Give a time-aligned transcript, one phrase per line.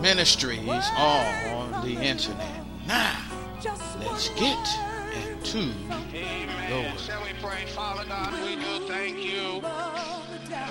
[0.00, 2.64] ministries on the internet.
[2.86, 3.18] Now,
[4.00, 4.68] let's get
[5.14, 7.00] into the word.
[7.00, 8.32] Shall we pray, Father God?
[8.44, 9.62] We do thank you.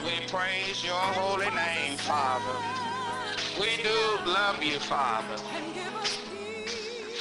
[0.03, 2.59] We praise your holy name, Father.
[3.59, 5.37] We do love you, Father.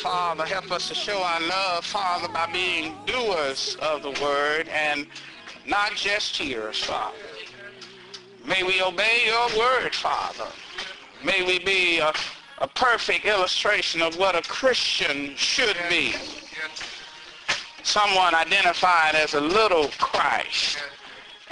[0.03, 5.07] Father, help us to show our love, Father, by being doers of the word and
[5.67, 7.17] not just hearers, Father.
[8.47, 10.49] May we obey your word, Father.
[11.25, 12.13] May we be a,
[12.59, 16.15] a perfect illustration of what a Christian should be.
[17.83, 20.79] Someone identified as a little Christ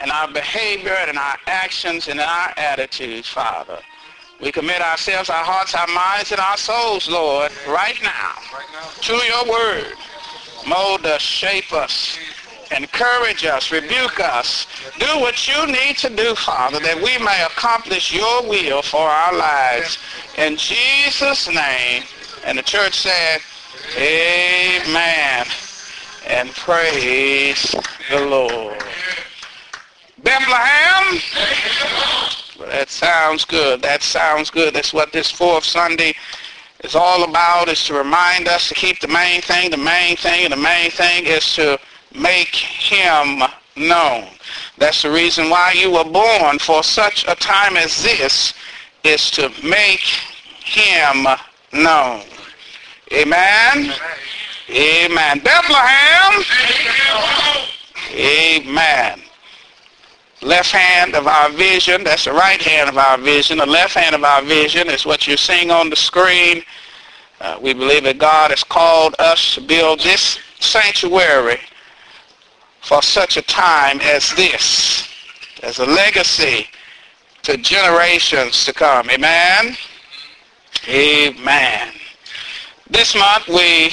[0.02, 3.78] in our behavior and our actions and our attitudes, Father.
[4.40, 8.34] We commit ourselves, our hearts, our minds, and our souls, Lord, right now,
[9.02, 9.94] to your word.
[10.66, 12.18] Mold us, shape us,
[12.76, 14.66] encourage us, rebuke us.
[14.98, 19.36] Do what you need to do, Father, that we may accomplish your will for our
[19.36, 19.98] lives.
[20.38, 22.04] In Jesus' name.
[22.44, 23.40] And the church said,
[23.96, 25.46] Amen.
[26.26, 27.74] And praise
[28.10, 28.82] the Lord.
[30.22, 31.20] Bethlehem.
[32.68, 33.82] That sounds good.
[33.82, 34.74] That sounds good.
[34.74, 36.14] That's what this fourth Sunday
[36.84, 40.44] is all about, is to remind us to keep the main thing, the main thing,
[40.44, 41.78] and the main thing is to
[42.14, 43.42] make him
[43.76, 44.26] known.
[44.78, 48.54] That's the reason why you were born for such a time as this
[49.04, 50.00] is to make
[50.64, 51.26] him
[51.72, 52.22] known.
[53.12, 53.94] Amen.
[54.70, 55.38] Amen.
[55.40, 56.44] Bethlehem.
[58.14, 59.20] Amen.
[60.40, 63.58] Left hand of our vision, that's the right hand of our vision.
[63.58, 66.64] The left hand of our vision is what you're seeing on the screen.
[67.40, 71.60] Uh, we believe that God has called us to build this sanctuary
[72.82, 75.08] for such a time as this,
[75.62, 76.66] as a legacy
[77.42, 79.08] to generations to come.
[79.10, 79.76] Amen?
[80.88, 81.92] Amen.
[82.90, 83.92] This month we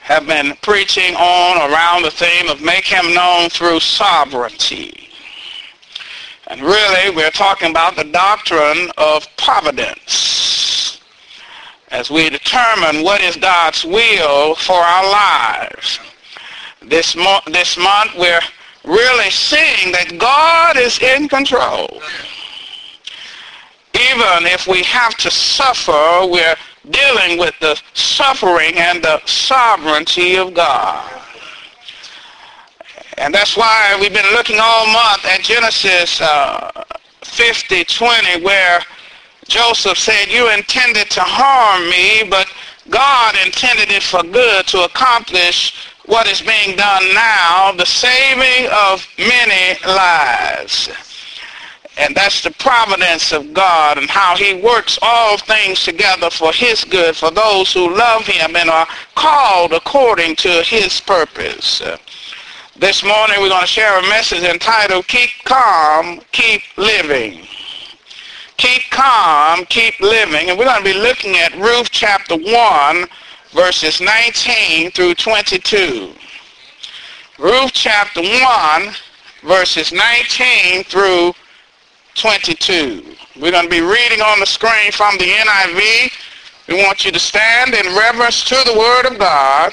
[0.00, 5.08] have been preaching on around the theme of make him known through sovereignty.
[6.48, 11.00] And really we're talking about the doctrine of providence
[11.90, 16.00] as we determine what is God's will for our lives.
[16.84, 18.40] This, mo- this month we're
[18.84, 22.02] really seeing that God is in control.
[23.94, 26.56] Even if we have to suffer, we're
[26.90, 31.22] dealing with the suffering and the sovereignty of God.
[33.18, 36.84] And that's why we've been looking all month at Genesis uh,
[37.22, 38.80] 50, 20, where
[39.46, 42.48] Joseph said, you intended to harm me, but
[42.90, 49.06] God intended it for good to accomplish what is being done now, the saving of
[49.18, 50.90] many lives.
[51.98, 56.84] And that's the providence of God and how he works all things together for his
[56.84, 61.82] good for those who love him and are called according to his purpose.
[62.76, 67.46] This morning we're going to share a message entitled Keep Calm, Keep Living.
[68.56, 70.48] Keep calm, keep living.
[70.48, 73.06] And we're going to be looking at Ruth chapter 1,
[73.52, 76.14] verses 19 through 22.
[77.38, 78.94] Ruth chapter 1,
[79.42, 81.32] verses 19 through
[82.14, 83.14] 22.
[83.40, 86.12] We're going to be reading on the screen from the NIV.
[86.68, 89.72] We want you to stand in reverence to the Word of God.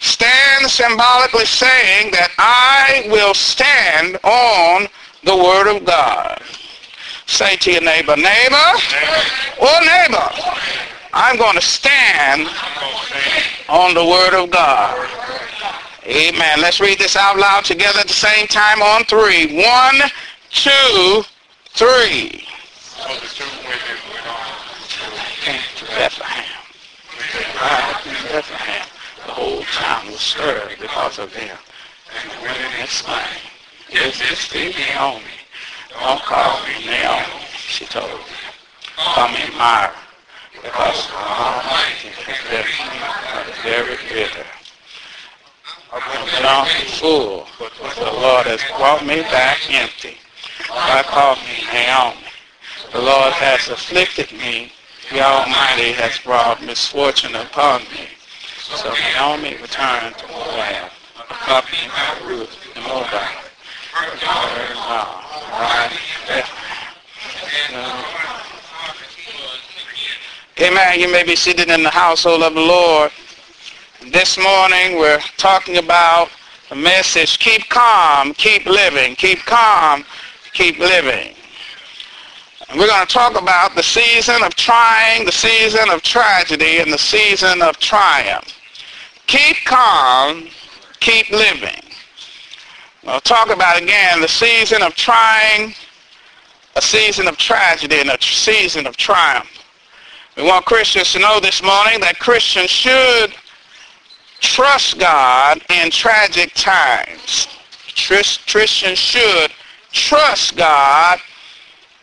[0.00, 4.88] Stand symbolically saying that I will stand on
[5.24, 6.42] the Word of God.
[7.26, 8.56] Say to your neighbor, neighbor,
[9.60, 10.28] or neighbor,
[11.14, 12.48] I'm going to stand
[13.68, 15.08] on the Word of God.
[16.04, 16.60] Amen.
[16.60, 19.54] Let's read this out loud together at the same time on three.
[19.54, 20.00] One,
[20.50, 21.22] two,
[21.70, 22.46] three.
[25.90, 26.44] Bethlehem.
[28.30, 28.86] Bethlehem.
[29.26, 31.56] The whole town was stirred because of them.
[32.20, 33.26] And the women exclaimed,
[33.90, 35.22] Is this the Naomi?
[35.90, 38.18] Don't call me Naomi, she told them.
[38.96, 39.94] Call me Myra,
[40.62, 42.34] because Almighty me
[43.62, 44.46] very bitter.
[45.92, 50.16] And full, but the Lord has brought me back empty.
[50.70, 52.26] I call me Naomi.
[52.92, 54.72] The Lord has afflicted me.
[55.10, 58.08] The Almighty has brought misfortune upon me.
[58.58, 60.90] So Naomi returned to Moab,
[61.28, 63.42] accompanied by Ruth the Moabite.
[70.62, 71.00] Amen.
[71.00, 73.10] You may be seated in the household of the Lord.
[74.12, 76.28] This morning we're talking about
[76.68, 80.04] the message, keep calm, keep living, keep calm,
[80.52, 81.34] keep living.
[82.76, 86.98] We're going to talk about the season of trying, the season of tragedy, and the
[86.98, 88.56] season of triumph.
[89.26, 90.46] Keep calm,
[91.00, 91.82] keep living.
[93.02, 95.74] We'll talk about again the season of trying,
[96.76, 99.61] a season of tragedy, and a season of triumph.
[100.36, 103.34] We want Christians to know this morning that Christians should
[104.40, 107.48] trust God in tragic times.
[107.94, 109.50] Christians should
[109.92, 111.18] trust God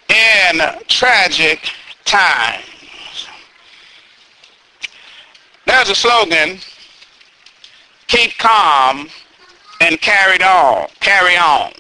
[0.10, 1.72] in tragic
[2.06, 2.64] times.
[5.66, 6.60] There's a slogan,
[8.08, 9.10] keep calm
[9.82, 11.72] and carry on, carry on.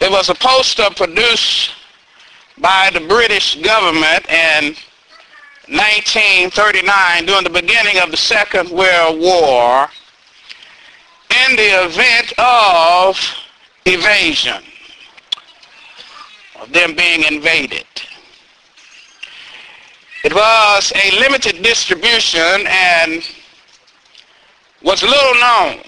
[0.00, 1.72] It was a poster produced
[2.58, 4.74] by the British government in
[5.68, 9.88] 1939 during the beginning of the Second World War
[11.48, 13.18] in the event of
[13.86, 14.62] evasion,
[16.60, 17.86] of them being invaded.
[20.22, 23.22] It was a limited distribution and
[24.82, 25.80] was little known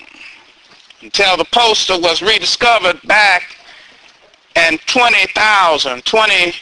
[1.02, 3.56] until the poster was rediscovered back
[4.56, 6.52] in 20,000, 2000,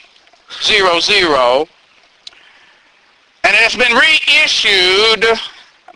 [3.42, 5.24] and it has been reissued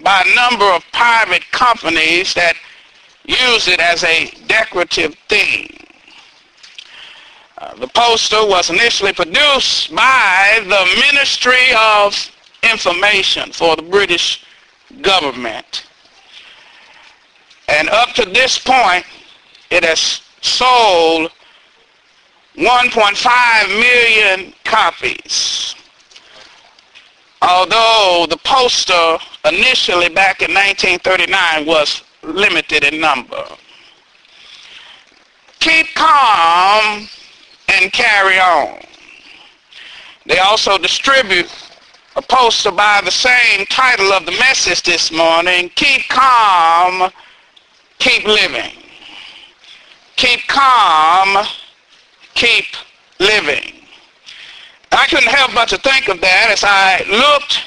[0.02, 2.54] by a number of private companies that
[3.24, 5.68] use it as a decorative theme.
[7.58, 12.30] Uh, the poster was initially produced by the Ministry of
[12.62, 14.44] Information for the British
[15.00, 15.86] government.
[17.68, 19.04] And up to this point,
[19.70, 21.30] it has sold
[22.56, 25.74] 1.5 million copies.
[27.42, 33.44] Although the poster initially back in 1939 was limited in number.
[35.60, 37.08] Keep calm
[37.68, 38.80] and carry on.
[40.26, 41.50] They also distribute
[42.16, 47.10] a poster by the same title of the message this morning, Keep Calm,
[47.98, 48.72] Keep Living.
[50.16, 51.44] Keep calm,
[52.34, 52.66] keep
[53.20, 53.72] living.
[54.92, 57.62] I couldn't help but to think of that as I looked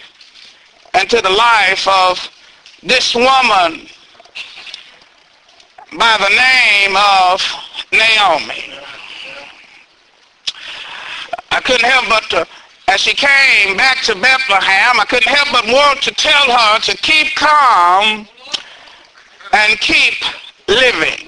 [0.99, 2.31] into the life of
[2.83, 3.87] this woman
[5.97, 7.41] by the name of
[7.91, 8.73] Naomi.
[11.51, 12.47] I couldn't help but to,
[12.87, 16.97] as she came back to Bethlehem, I couldn't help but want to tell her to
[16.97, 18.27] keep calm
[19.53, 20.15] and keep
[20.67, 21.26] living.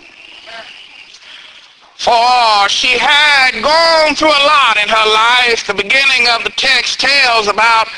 [2.00, 5.68] For she had gone through a lot in her life.
[5.68, 7.89] The beginning of the text tells about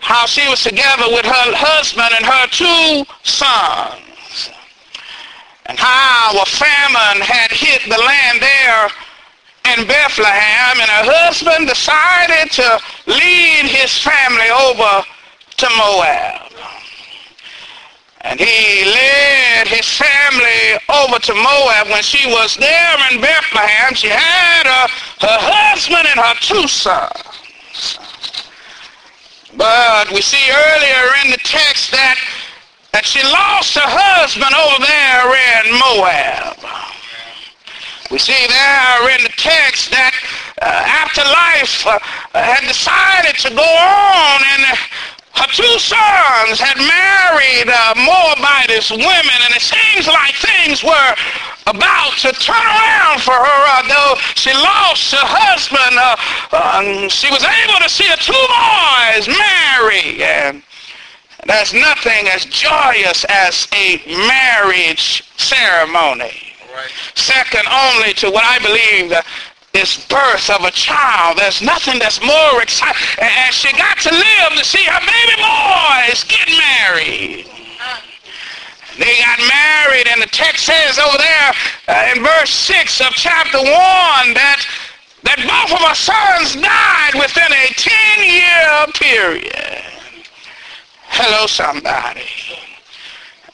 [0.00, 4.50] how she was together with her husband and her two sons.
[5.64, 8.90] And how a famine had hit the land there
[9.72, 10.76] in Bethlehem.
[10.76, 15.02] And her husband decided to lead his family over
[15.56, 16.45] to Moab.
[18.26, 21.88] And he led his family over to Moab.
[21.88, 24.88] When she was there in Bethlehem, she had her,
[25.26, 27.98] her husband and her two sons.
[29.56, 32.18] But we see earlier in the text that,
[32.92, 36.58] that she lost her husband over there in Moab.
[38.10, 40.14] We see there in the text that
[40.62, 41.98] uh, after life uh,
[42.34, 44.78] had decided to go on and
[45.36, 51.12] her two sons had married uh, Moabitess women, and it seems like things were
[51.66, 53.60] about to turn around for her.
[53.68, 56.16] Uh, though she lost her husband, uh,
[56.56, 60.22] um, she was able to see her two boys marry.
[60.22, 60.62] And
[61.46, 66.32] there's nothing as joyous as a marriage ceremony.
[66.74, 66.90] Right.
[67.14, 69.12] Second only to what I believe
[69.76, 71.36] this birth of a child.
[71.36, 72.96] There's nothing that's more exciting.
[73.20, 77.44] And she got to live to see her baby boys get married.
[78.96, 81.52] They got married, and the text says over there
[81.88, 84.64] uh, in verse 6 of chapter 1 that,
[85.24, 89.84] that both of her sons died within a 10-year period.
[91.08, 92.24] Hello, somebody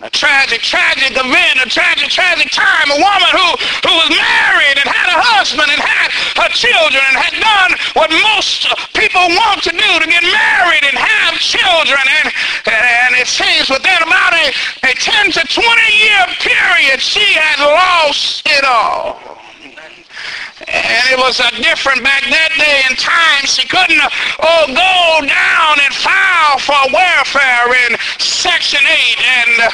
[0.02, 2.90] a tragic, tragic event, a tragic, tragic time.
[2.90, 3.48] A woman who,
[3.86, 6.10] who was married and had a husband and had
[6.42, 8.66] her children and had done what most
[8.98, 12.02] people want to do to get married and have children.
[12.02, 12.28] And,
[12.66, 14.50] and it seems within about a,
[14.90, 19.32] a 10 to 20 year period, she had lost it all.
[20.68, 23.44] And it was a different back that day in time.
[23.44, 29.72] She couldn't oh, go down and file for welfare in Section 8 and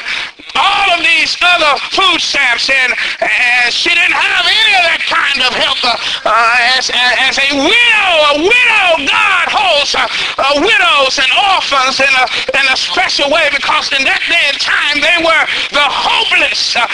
[0.55, 2.69] all of these other food stamps.
[2.69, 5.79] And, and she didn't have any of that kind of help.
[5.83, 12.13] Uh, as, as a widow, a widow, God holds uh, uh, widows and orphans in
[12.13, 12.25] a,
[12.57, 16.85] in a special way because in that day and time they were the hopeless uh,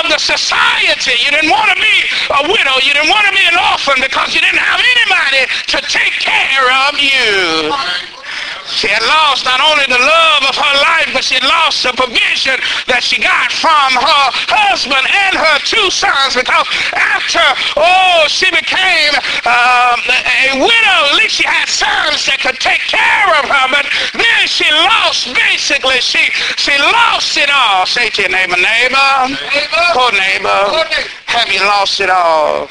[0.00, 1.16] of the society.
[1.24, 1.96] You didn't want to be
[2.30, 2.76] a widow.
[2.82, 5.42] You didn't want to be an orphan because you didn't have anybody
[5.74, 8.23] to take care of you.
[8.66, 11.92] She had lost not only the love of her life, but she had lost the
[11.92, 12.56] provision
[12.88, 16.64] that she got from her husband and her two sons because
[16.96, 17.44] after,
[17.76, 19.12] oh, she became
[19.44, 23.84] um, a widow, at least she had sons that could take care of her, but
[24.16, 26.24] then she lost, basically, she,
[26.56, 27.84] she lost it all.
[27.84, 29.84] Say to your neighbor, neighbor, neighbor.
[29.92, 30.88] Oh, neighbor,
[31.28, 32.64] have you lost it all?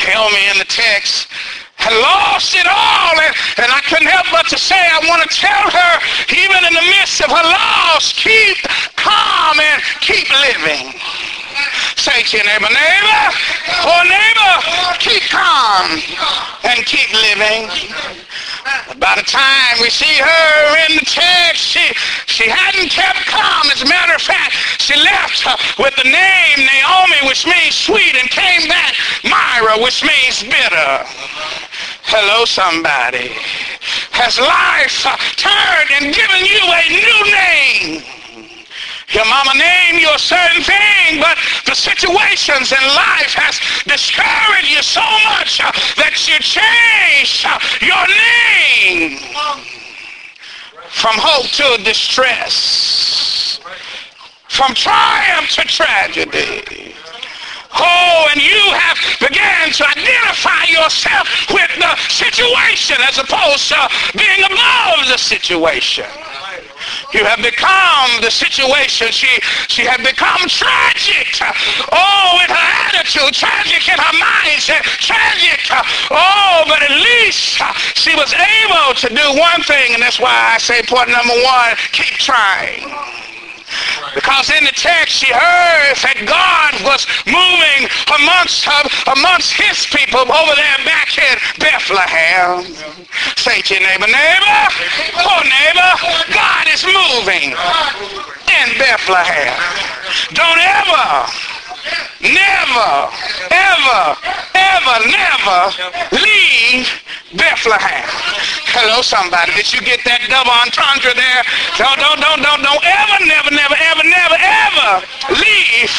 [0.00, 1.28] Help me in the text
[1.80, 3.16] had lost it all.
[3.16, 3.32] And,
[3.64, 5.92] and I couldn't help but to say, I want to tell her,
[6.28, 8.60] even in the midst of her loss, keep
[9.00, 10.92] calm and keep living.
[11.96, 13.22] Say to your neighbor, neighbor,
[13.84, 14.54] oh neighbor,
[15.00, 16.00] keep calm
[16.64, 17.68] and keep living.
[18.98, 21.80] By the time we see her in the text, she,
[22.26, 23.70] she hadn't kept calm.
[23.72, 25.46] As a matter of fact, she left
[25.78, 31.04] with the name Naomi, which means sweet, and came back Myra, which means bitter.
[32.04, 33.32] Hello, somebody.
[34.12, 38.19] Has life turned and given you a new name?
[39.12, 41.36] Your mama named you a certain thing, but
[41.66, 48.06] the situations in life has discouraged you so much uh, that you changed uh, your
[48.06, 49.18] name
[50.90, 53.58] from hope to distress,
[54.48, 56.94] from triumph to tragedy.
[57.72, 64.44] Oh, and you have began to identify yourself with the situation as opposed to being
[64.44, 66.06] above the situation.
[67.12, 69.10] You have become the situation.
[69.10, 69.28] She
[69.68, 71.26] she had become tragic.
[71.92, 75.60] Oh, in her attitude, tragic in her mindset, tragic.
[76.10, 77.60] Oh, but at least
[77.94, 81.76] she was able to do one thing, and that's why I say point number one,
[81.92, 82.90] keep trying.
[84.14, 88.66] Because in the text she heard that God was moving amongst
[89.06, 92.66] amongst his people over there back in Bethlehem.
[93.36, 94.62] Say to your neighbor, neighbor,
[95.26, 95.92] oh neighbor,
[96.34, 99.54] God is moving in Bethlehem.
[100.34, 101.49] Don't ever
[102.22, 103.08] never,
[103.50, 104.02] ever,
[104.54, 105.58] ever, never
[106.12, 106.88] leave
[107.34, 108.04] Bethlehem.
[108.70, 109.52] Hello, somebody.
[109.56, 111.42] Did you get that double entendre there?
[111.80, 114.90] Don't, don't, don't, don't, don't ever, never, never, ever, never, ever
[115.40, 115.90] leave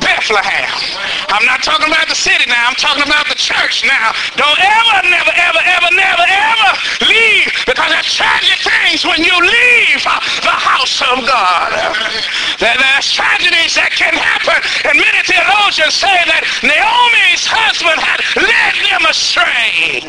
[0.00, 0.72] Bethlehem.
[1.28, 2.72] I'm not talking about the city now.
[2.72, 4.16] I'm talking about the church now.
[4.36, 6.70] Don't ever, never, ever, ever, never, ever
[7.04, 10.00] leave because there's tragic things when you leave
[10.40, 11.76] the house of God.
[12.58, 14.56] There, there's tragedies that can happen.
[14.88, 20.08] And many theologians say that Naomi's husband had led them astray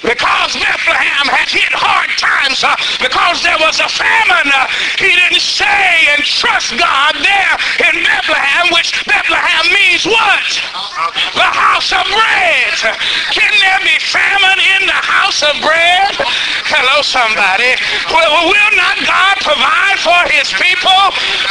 [0.00, 4.48] because Bethlehem had hit hard times uh, because there was a famine.
[4.48, 7.54] Uh, he didn't stay and trust God there
[7.92, 10.46] in Bethlehem, which Bethlehem means what?
[11.34, 12.74] The house of bread.
[13.32, 16.14] Can there be famine in the house of bread?
[16.68, 17.76] Hello, somebody.
[18.08, 21.02] Will, will not God provide for his people?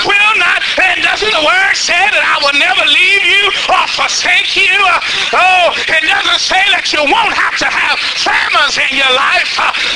[0.08, 4.56] Will not, and doesn't the word say that I will never leave you or forsake
[4.58, 4.76] you?
[5.36, 9.52] Oh, it doesn't say that you won't have to have famines in your life,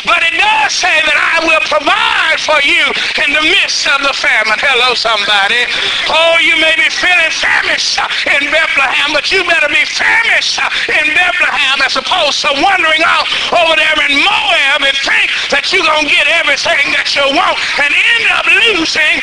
[0.05, 2.85] but it does say that I will provide for you
[3.25, 4.59] in the midst of the famine.
[4.61, 5.65] Hello, somebody.
[6.11, 8.09] Oh, you may be feeling famished uh,
[8.41, 11.77] in Bethlehem, but you better be famished uh, in Bethlehem.
[11.85, 16.11] As opposed to wandering out over there in Moab and think that you're going to
[16.11, 19.15] get everything that you want and end up losing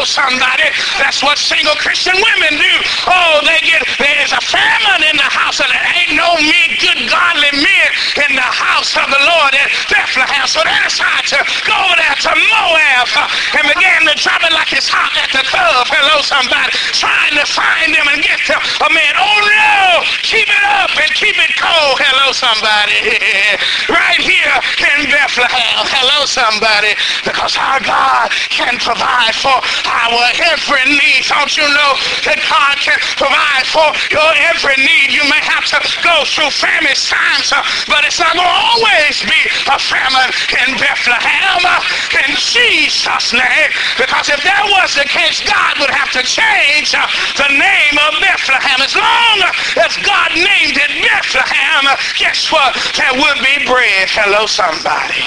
[0.00, 0.64] Hello, somebody.
[0.96, 2.74] That's what single Christian women do.
[3.04, 7.04] Oh, they get, there's a famine in the house, and there ain't no men, good
[7.04, 7.88] godly men
[8.24, 10.48] in the house of the Lord at Bethlehem.
[10.48, 13.12] So they decide to go over there to Moab
[13.60, 15.84] and began to drop it like it's hot at the club.
[15.92, 16.72] Hello, somebody.
[16.96, 19.12] Trying to find them and get them a man.
[19.20, 20.00] Oh, no!
[20.24, 22.00] Keep it up and keep it cold.
[22.00, 23.04] Hello, somebody.
[23.92, 24.56] right here
[24.96, 25.84] in Bethlehem.
[25.92, 26.96] Hello, somebody.
[27.20, 30.22] Because our God can provide for our
[30.54, 31.26] every need.
[31.26, 31.92] Don't you know
[32.26, 35.10] that God can provide for your every need?
[35.10, 39.22] You may have to go through famine times, uh, but it's not going to always
[39.26, 40.30] be a famine
[40.62, 41.60] in Bethlehem.
[41.66, 41.82] Uh,
[42.26, 43.70] in Jesus' name.
[43.98, 47.06] Because if that was the case, God would have to change uh,
[47.38, 48.78] the name of Bethlehem.
[48.82, 49.36] As long
[49.82, 51.84] as God named it Bethlehem,
[52.18, 52.76] guess what?
[52.94, 54.10] There would be bread.
[54.10, 55.24] Hello, somebody.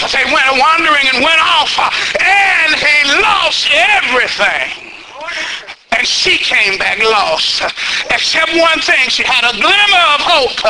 [0.00, 1.72] But they went wandering and went off,
[2.18, 5.71] and he lost everything everything.
[5.98, 7.62] And she came back lost.
[8.10, 10.60] Except one thing, she had a glimmer of hope.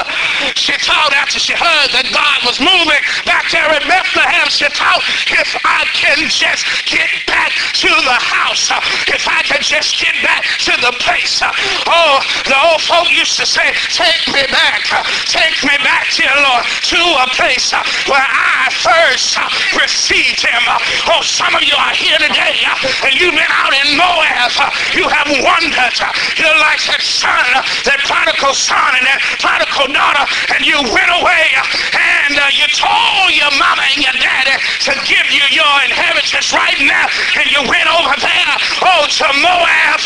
[0.59, 5.01] She thought after she heard that God was moving back there in Bethlehem, she thought,
[5.31, 8.69] if I can just get back to the house,
[9.09, 11.41] if I can just get back to the place.
[11.87, 12.19] Oh,
[12.51, 14.85] the old folk used to say, take me back,
[15.31, 17.73] take me back, dear Lord, to a place
[18.11, 19.39] where I first
[19.79, 20.63] received him.
[21.09, 22.67] Oh, some of you are here today
[23.05, 24.51] and you've been out in Moab.
[24.95, 25.97] You have wondered.
[26.41, 27.47] You're like that son,
[27.85, 30.25] that prodigal son and that prodigal daughter,
[30.57, 31.47] and you went away
[31.93, 34.57] and uh, you told your mama and your daddy
[34.89, 40.01] to give you your inheritance right now, and you went over there, oh, to Moab,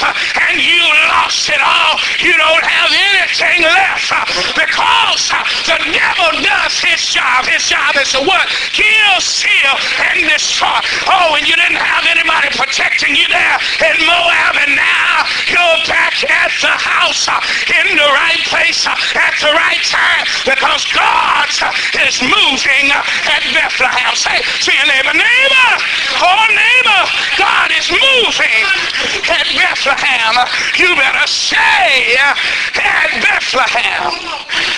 [0.48, 0.82] and you
[1.12, 1.94] lost it all.
[2.18, 4.10] You don't have anything left
[4.58, 5.30] because
[5.68, 7.46] the devil does his job.
[7.46, 8.46] His job is to what?
[8.72, 9.74] Kill, steal,
[10.10, 10.80] and destroy.
[11.06, 14.95] Oh, and you didn't have anybody protecting you there in Moab, and now
[15.48, 17.40] you're back at the house uh,
[17.80, 23.42] in the right place uh, at the right time because God uh, is moving at
[23.52, 24.12] Bethlehem.
[24.14, 25.70] Say to your neighbor, neighbor,
[26.22, 27.02] oh neighbor,
[27.38, 28.62] God is moving
[29.28, 30.34] at Bethlehem.
[30.78, 34.12] You better say at Bethlehem.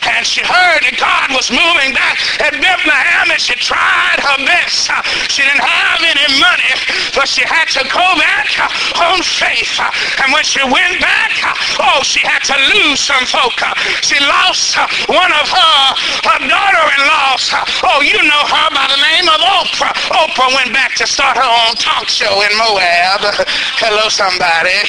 [0.09, 4.91] And she heard that God was moving back at Bethlehem and she tried her best.
[5.31, 6.73] She didn't have any money,
[7.15, 8.51] but she had to go back
[8.99, 9.79] on faith.
[10.23, 11.33] And when she went back,
[11.81, 13.61] oh, she had to lose some folk.
[14.03, 14.77] She lost
[15.09, 15.95] one of her,
[16.25, 17.51] her daughter-in-laws.
[17.85, 19.93] Oh, you know her by the name of Oprah.
[20.15, 23.21] Oprah went back to start her own talk show in Moab.
[23.83, 24.79] Hello, somebody.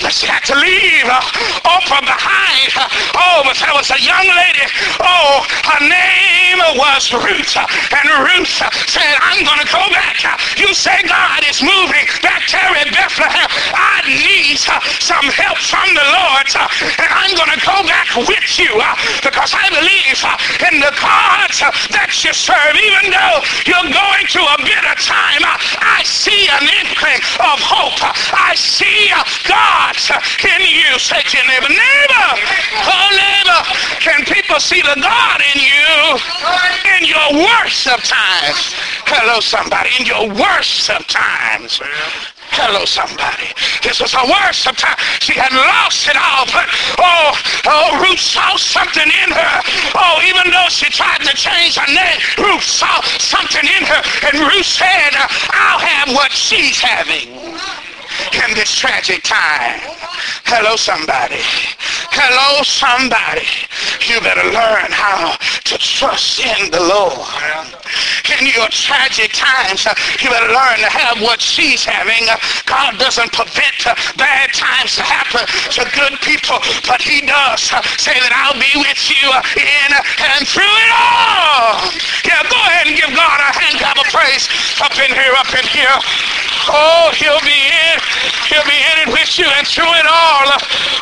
[0.00, 1.20] but she had to leave uh,
[1.66, 2.70] Oprah behind.
[3.18, 4.64] Oh, but there was a young lady.
[5.02, 7.56] Oh, her name was Ruth.
[7.58, 10.22] And Ruth said, I'm going to go back.
[10.56, 11.89] You say God is moving
[12.22, 13.48] back there in Bethlehem.
[13.74, 16.46] I need uh, some help from the Lord.
[16.54, 20.18] Uh, and I'm going to go back with you uh, because I believe
[20.70, 21.50] in the God
[21.92, 22.74] that you serve.
[22.78, 28.00] Even though you're going through a bitter time, I see an inkling of hope.
[28.34, 29.10] I see
[29.46, 29.94] God
[30.42, 30.98] in you.
[30.98, 32.28] Say to your neighbor, neighbor,
[32.86, 33.60] oh neighbor,
[34.00, 36.18] can people see the God in you
[36.98, 38.74] in your worst of times?
[39.06, 41.80] Hello, somebody, in your worst of times.
[42.52, 43.46] Hello, somebody.
[43.82, 44.96] This was her worst time.
[45.20, 46.66] She had lost it all, but
[46.98, 47.30] oh,
[47.66, 49.54] oh, Ruth saw something in her.
[49.94, 54.40] Oh, even though she tried to change her name, Ruth saw something in her, and
[54.50, 55.14] Ruth said,
[55.50, 57.89] "I'll have what she's having."
[58.32, 59.80] In this tragic time.
[60.46, 61.40] Hello, somebody.
[62.10, 63.46] Hello, somebody.
[64.04, 67.22] You better learn how to trust in the Lord.
[68.38, 69.86] In your tragic times,
[70.18, 72.26] you better learn to have what she's having.
[72.66, 73.78] God doesn't prevent
[74.18, 79.02] bad times to happen to good people, but he does say that I'll be with
[79.06, 79.26] you
[79.58, 81.78] in and through it all.
[82.26, 84.46] Yeah, go ahead and give God a hand clap of praise
[84.82, 85.96] up in here, up in here.
[86.70, 87.96] Oh, he'll be in
[88.48, 90.46] He'll be in it with you and through it all.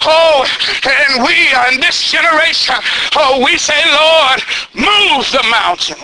[0.05, 0.47] Oh,
[0.85, 2.77] and we in this generation,
[3.17, 4.43] oh, we say, Lord,
[4.75, 5.97] move the mountain.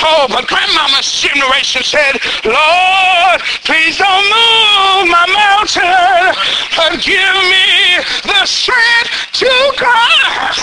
[0.00, 6.34] Oh, but grandmama's generation said, Lord, please don't move my mountain,
[6.76, 10.56] but give me the strength to climb.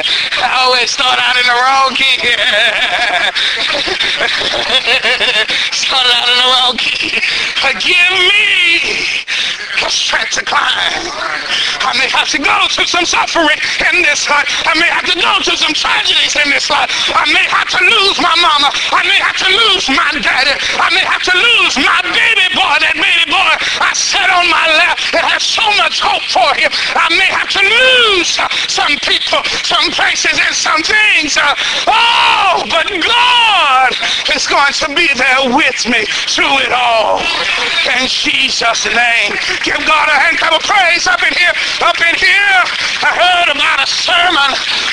[0.42, 2.16] I always start out in the wrong key.
[5.72, 7.20] Started out in the wrong key.
[7.62, 9.26] But give me
[9.80, 11.04] the strength to climb.
[11.80, 13.58] I may have to go through some suffering
[13.92, 14.48] in this life.
[14.66, 15.74] I may have to go through some
[16.10, 16.90] tragedies in this life.
[17.14, 18.70] I may have to lose my mama.
[18.90, 20.54] I may have to lose my daddy.
[20.78, 24.66] I may have to lose my baby boy, that baby boy I sat on my
[24.78, 26.70] lap that has so much hope for him.
[26.94, 31.36] I may have to lose some people, some places, and some things.
[31.38, 31.54] Uh,
[31.86, 33.92] oh, but God
[34.34, 37.22] is going to be there with me through it all.
[37.98, 39.32] In Jesus' name.
[39.62, 41.54] Give God a hand clap of praise up in here.
[41.82, 42.58] Up in here.
[43.00, 44.50] I heard about a sermon,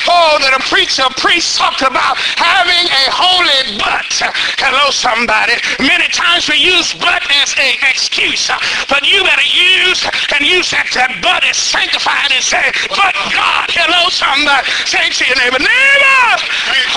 [0.08, 4.12] oh, that a preacher priest talked about having a holy butt.
[4.60, 5.54] Hello, somebody.
[5.80, 8.52] Many times we use butt as an excuse,
[8.90, 10.04] but you better use
[10.36, 14.68] and use that that butt is sanctified and say, but God, hello, somebody.
[14.90, 16.28] Say to your neighbor, neighbor,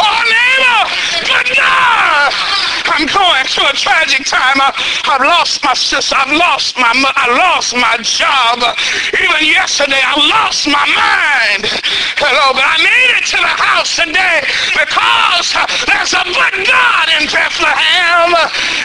[0.01, 0.81] oh, neighbor,
[1.31, 2.33] but God.
[2.91, 4.59] I'm going through a tragic time.
[4.61, 4.75] I,
[5.07, 6.17] have lost my sister.
[6.19, 8.59] I've lost my I lost my job.
[9.15, 11.71] Even yesterday, I lost my mind.
[12.19, 14.41] Hello, but I made it to the house today
[14.73, 15.53] because
[15.85, 18.33] there's a but God in Bethlehem.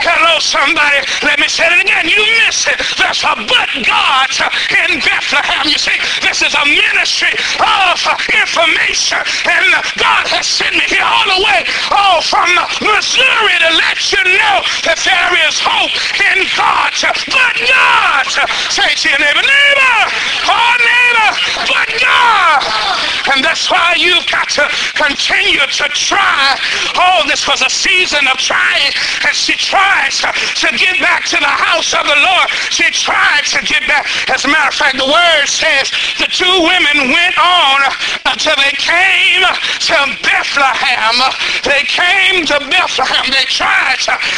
[0.04, 1.08] Hello, somebody.
[1.24, 2.12] Let me say it again.
[2.12, 2.84] You miss it.
[3.00, 4.30] There's a but God
[4.76, 5.72] in Bethlehem.
[5.72, 7.32] You see, this is a ministry
[7.64, 7.96] of
[8.36, 11.64] information, and God has sent me here all the way,
[11.96, 12.52] oh, from
[12.84, 16.92] Missouri to let you know that there is hope in God.
[17.32, 18.28] But God,
[18.68, 20.00] say to your neighbor, neighbor,
[20.52, 21.30] oh neighbor,
[21.72, 23.06] but God.
[23.34, 24.70] And that's why you've got to
[25.08, 26.58] continue to try.
[26.98, 28.92] Oh, this was a season of trying,
[29.26, 32.48] and she tries to get back to the house of the Lord.
[32.74, 34.06] She tried to get back.
[34.30, 37.78] As a matter of fact, the word says the two women went on
[38.26, 39.44] until they came
[39.90, 41.16] to Bethlehem.
[41.64, 43.26] They came to Bethlehem.
[43.30, 43.76] They tried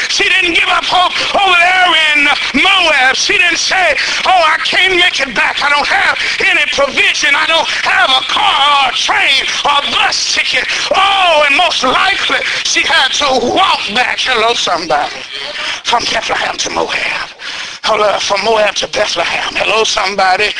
[0.09, 2.19] she didn't give up hope over there in
[2.57, 3.15] Moab.
[3.15, 5.61] She didn't say, oh, I can't make it back.
[5.61, 7.35] I don't have any provision.
[7.35, 10.56] I don't have a car or a train or a bus ticket.
[10.95, 14.19] Oh, and most likely she had to walk back.
[14.19, 15.15] Hello, somebody.
[15.83, 17.29] From Bethlehem to Moab
[17.87, 19.55] from Moab to Bethlehem.
[19.55, 20.51] Hello, somebody.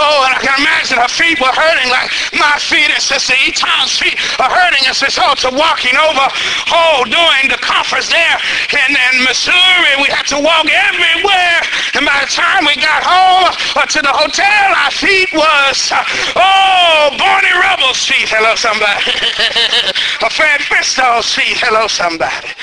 [0.00, 2.08] Oh, and I can imagine her feet were hurting like
[2.40, 6.24] my feet and Sister Eaton's feet are hurting as a result of walking over,
[6.72, 8.38] oh, doing the conference there
[8.72, 9.92] in, in Missouri.
[10.00, 11.60] We had to walk everywhere.
[12.00, 16.00] And by the time we got home or to the hotel, our feet was, uh,
[16.40, 18.32] oh, Barney Rubble's feet.
[18.32, 19.04] Hello, somebody.
[20.32, 21.60] Fred Bristol's feet.
[21.60, 22.56] Hello, somebody.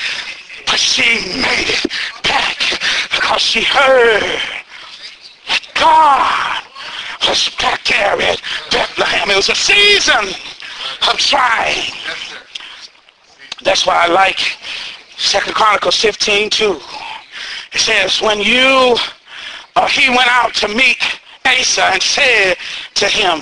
[0.68, 1.86] But she made it
[2.22, 2.58] back
[3.10, 4.22] because she heard
[5.48, 6.62] that God
[7.26, 9.30] was back there at Bethlehem.
[9.30, 10.28] It was a season
[11.08, 11.90] of trying.
[13.62, 14.38] That's why I like
[15.16, 16.80] Second Chronicles 15 too.
[17.72, 18.96] It says, when you,
[19.88, 20.98] he went out to meet
[21.46, 22.56] Asa and said
[22.94, 23.40] to him,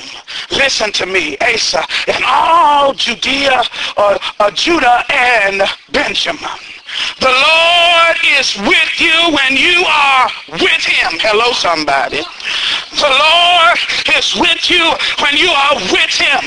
[0.52, 3.62] listen to me, Asa, and all Judea,
[3.96, 6.75] uh, uh, Judah and Benjamin
[7.20, 10.28] the Lord is with you when you are
[10.60, 11.18] with him.
[11.20, 12.22] Hello, somebody.
[12.96, 13.78] The Lord
[14.16, 14.84] is with you
[15.20, 16.44] when you are with him.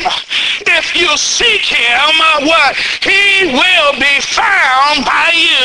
[0.79, 2.75] If you seek him, uh, what?
[3.05, 5.63] He will be found by you.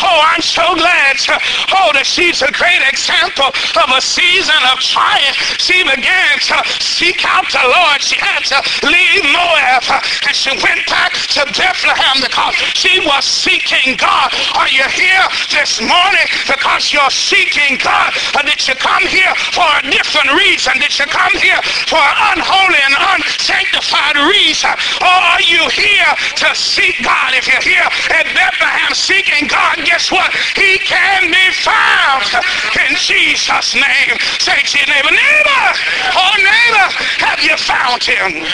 [0.00, 1.18] Oh, I'm so glad.
[1.28, 1.36] To,
[1.76, 5.34] oh, that she's a great example of a season of trying.
[5.58, 8.00] She began to seek out the Lord.
[8.00, 13.24] She had to leave Moab uh, and she went back to Bethlehem because she was
[13.24, 14.30] seeking God God?
[14.54, 18.12] Are you here this morning because you're seeking God?
[18.36, 20.78] Or did you come here for a different reason?
[20.78, 24.43] Did you come here for an unholy and unsanctified reason?
[24.44, 27.32] Or are you here to seek God?
[27.32, 30.32] If you're here at Bethlehem seeking God, guess what?
[30.54, 32.28] He can be found
[32.76, 34.18] in Jesus' name.
[34.38, 35.64] Say to your neighbor, neighbor,
[36.12, 36.88] oh neighbor,
[37.24, 38.44] have you found him?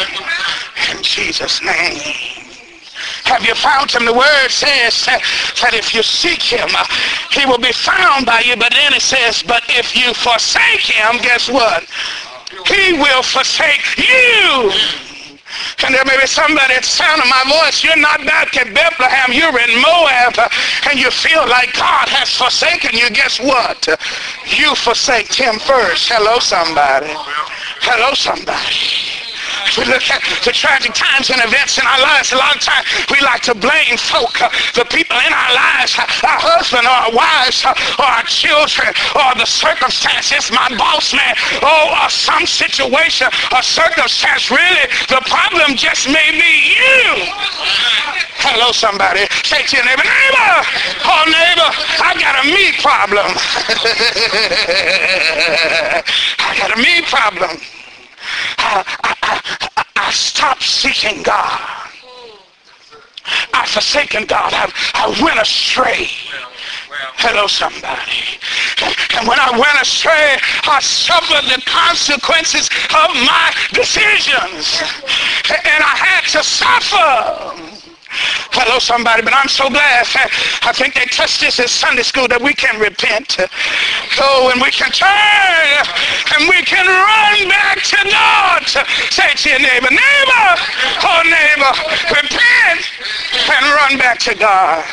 [0.94, 1.98] In Jesus' name.
[3.24, 4.04] Have you found him?
[4.04, 6.68] The word says that if you seek him,
[7.30, 8.56] he will be found by you.
[8.56, 11.84] But then it says, but if you forsake him, guess what?
[12.66, 15.09] He will forsake you.
[15.84, 17.82] And there may be somebody at the sound of my voice.
[17.82, 19.32] You're not back at Bethlehem.
[19.32, 20.34] You're in Moab.
[20.88, 23.10] And you feel like God has forsaken you.
[23.10, 23.88] Guess what?
[24.58, 26.08] You forsake him first.
[26.08, 27.12] Hello, somebody.
[27.82, 29.19] Hello, somebody.
[29.78, 32.32] We look at the tragic times and events in our lives.
[32.32, 35.96] A lot of times we like to blame folk, uh, the people in our lives,
[35.98, 41.12] uh, our husband or our wives uh, or our children or the circumstances, my boss
[41.14, 44.50] man, oh, or some situation or circumstance.
[44.50, 47.30] Really, the problem just may be you.
[48.42, 49.28] Hello, somebody.
[49.44, 50.64] Say to your neighbor, neighbor,
[51.04, 51.70] oh, neighbor,
[52.00, 53.30] I got a me problem.
[56.40, 57.60] I got a me problem.
[58.58, 60.10] I, I, I, I
[61.10, 61.60] seeking God.
[63.52, 64.52] I've forsaken God.
[64.52, 66.08] I've, I went astray.
[67.16, 68.38] Hello, somebody.
[69.16, 74.80] And when I went astray, I suffered the consequences of my decisions.
[75.50, 77.79] And I had to suffer.
[78.52, 80.06] Hello, somebody, but I'm so glad.
[80.62, 83.38] I think they touched this in Sunday school that we can repent.
[84.18, 85.08] Oh, and we can turn
[86.34, 88.66] and we can run back to God.
[89.10, 90.48] Say to your neighbor, neighbor,
[91.06, 91.72] oh neighbor,
[92.10, 92.82] repent
[93.46, 94.84] and run back to God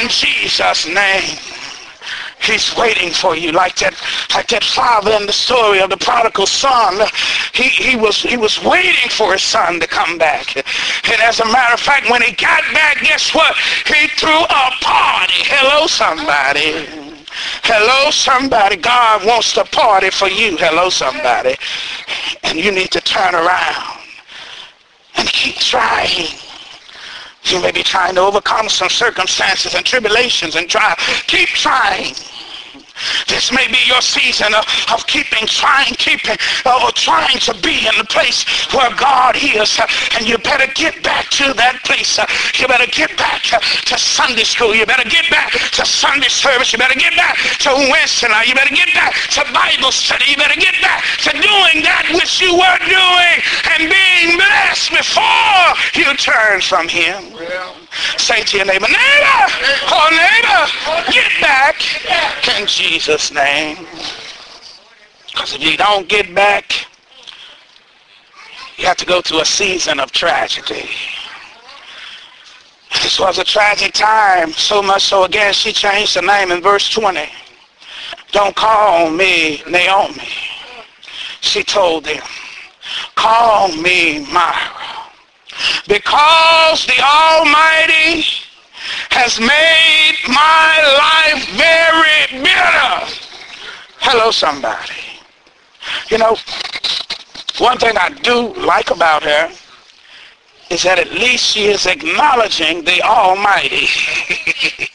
[0.00, 1.53] in Jesus' name.
[2.44, 3.94] He's waiting for you like that,
[4.34, 7.00] like that father in the story of the prodigal son.
[7.52, 10.56] He, he, was, he was waiting for his son to come back.
[10.56, 13.56] And as a matter of fact, when he got back, guess what?
[13.86, 15.40] He threw a party.
[15.48, 16.86] Hello, somebody.
[17.64, 18.76] Hello, somebody.
[18.76, 20.56] God wants to party for you.
[20.58, 21.56] Hello, somebody.
[22.42, 24.00] And you need to turn around
[25.16, 26.28] and keep trying.
[27.44, 30.94] You may be trying to overcome some circumstances and tribulations and try.
[31.26, 32.14] Keep trying.
[33.26, 37.94] This may be your season of, of keeping, trying, keeping, or trying to be in
[37.98, 39.80] the place where God is.
[40.14, 42.18] And you better get back to that place.
[42.60, 44.74] You better get back to Sunday school.
[44.74, 46.72] You better get back to Sunday service.
[46.72, 48.46] You better get back to Wednesday night.
[48.46, 50.30] You better get back to Bible study.
[50.30, 53.36] You better get back to doing that which you were doing
[53.74, 55.66] and being blessed before
[55.98, 57.34] you turn from him.
[58.18, 59.46] Say to your neighbor, neighbor,
[59.90, 61.76] oh neighbor, get back
[62.58, 63.86] in Jesus' name.
[65.26, 66.72] Because if you don't get back,
[68.76, 70.88] you have to go through a season of tragedy.
[73.02, 76.88] This was a tragic time, so much so again she changed the name in verse
[76.90, 77.28] 20.
[78.32, 80.28] Don't call me Naomi.
[81.40, 82.22] She told them,
[83.14, 85.03] call me Mara
[85.88, 88.24] because the Almighty
[89.10, 93.06] has made my life very bitter.
[94.00, 94.92] Hello, somebody.
[96.10, 96.36] You know,
[97.58, 99.50] one thing I do like about her
[100.70, 103.86] is that at least she is acknowledging the Almighty.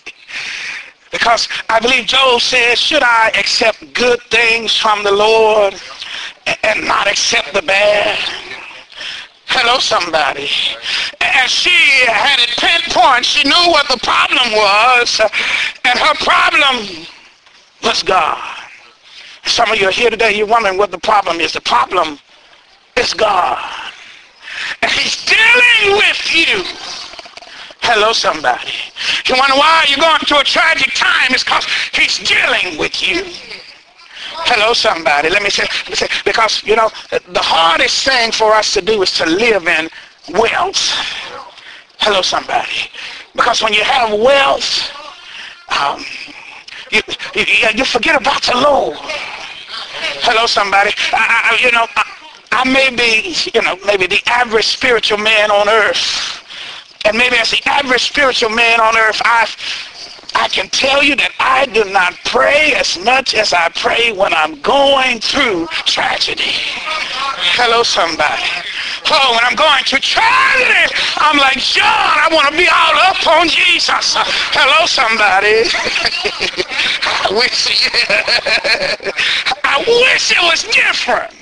[1.11, 5.75] because I believe Job says, should I accept good things from the Lord
[6.63, 8.19] and not accept the bad?
[9.49, 10.47] Hello, somebody.
[11.21, 11.73] And she
[12.05, 13.25] had it pinpoint.
[13.25, 15.19] She knew what the problem was.
[15.19, 17.07] And her problem
[17.83, 18.37] was God.
[19.45, 21.53] Some of you are here today, you're wondering what the problem is.
[21.53, 22.19] The problem
[22.95, 23.57] is God.
[24.83, 26.63] And he's dealing with you.
[27.81, 28.71] Hello, somebody.
[29.25, 31.31] You wonder why you're going through a tragic time?
[31.31, 33.25] It's because he's dealing with you.
[34.45, 35.29] Hello, somebody.
[35.29, 38.81] Let me say, let me say, because, you know, the hardest thing for us to
[38.81, 39.89] do is to live in
[40.29, 40.91] wealth.
[41.99, 42.89] Hello, somebody.
[43.35, 44.91] Because when you have wealth,
[45.79, 46.03] um,
[46.91, 47.01] you,
[47.35, 48.97] you, you forget about the Lord.
[50.23, 50.91] Hello, somebody.
[51.13, 52.03] I, I, you know, I,
[52.51, 56.43] I may be, you know, maybe the average spiritual man on earth.
[57.05, 59.55] And maybe as the average spiritual man on earth, I've
[60.39, 64.33] I can tell you that I do not pray as much as I pray when
[64.33, 66.55] I'm going through tragedy.
[67.59, 68.47] Hello, somebody.
[69.11, 73.19] Oh, when I'm going through tragedy, I'm like, John, I want to be all up
[73.27, 74.15] on Jesus.
[74.55, 75.67] Hello, somebody.
[77.03, 77.91] I wish,
[79.67, 81.35] I wish it was different.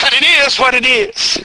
[0.00, 1.38] But it is what it is.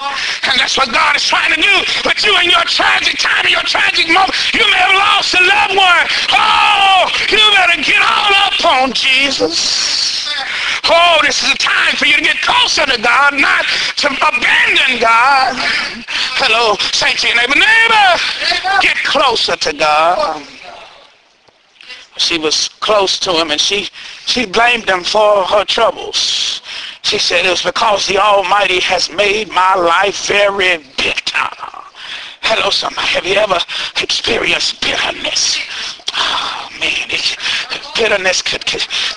[0.43, 1.75] And that's what God is trying to do.
[2.03, 5.41] But you in your tragic time, in your tragic moment, you may have lost a
[5.41, 6.05] loved one.
[6.31, 10.29] Oh, you better get all up on Jesus.
[10.85, 13.65] Oh, this is a time for you to get closer to God, not
[13.97, 15.55] to abandon God.
[16.37, 20.45] Hello, say to your neighbor, neighbor, get closer to God.
[22.17, 23.89] She was close to him and she,
[24.25, 26.61] she blamed him for her troubles.
[27.03, 31.49] She said, it was because the Almighty has made my life very bitter.
[32.41, 33.07] Hello, somebody.
[33.07, 33.59] Have you ever
[34.01, 35.92] experienced bitterness?
[36.15, 37.37] Oh, man, it,
[37.95, 38.65] bitterness could,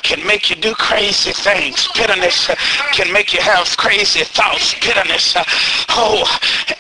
[0.03, 1.89] can make you do crazy things.
[1.95, 2.55] Bitterness uh,
[2.93, 4.75] can make you have crazy thoughts.
[4.81, 5.45] Bitterness, uh,
[5.91, 6.25] oh,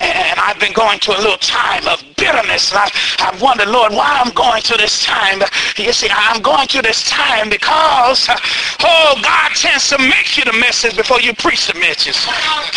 [0.01, 2.73] and I've been going through a little time of bitterness.
[2.73, 5.43] I, I wonder, Lord, why I'm going through this time.
[5.77, 8.37] You see, I'm going through this time because, uh,
[8.85, 12.17] oh, God tends to make you the message before you preach the message.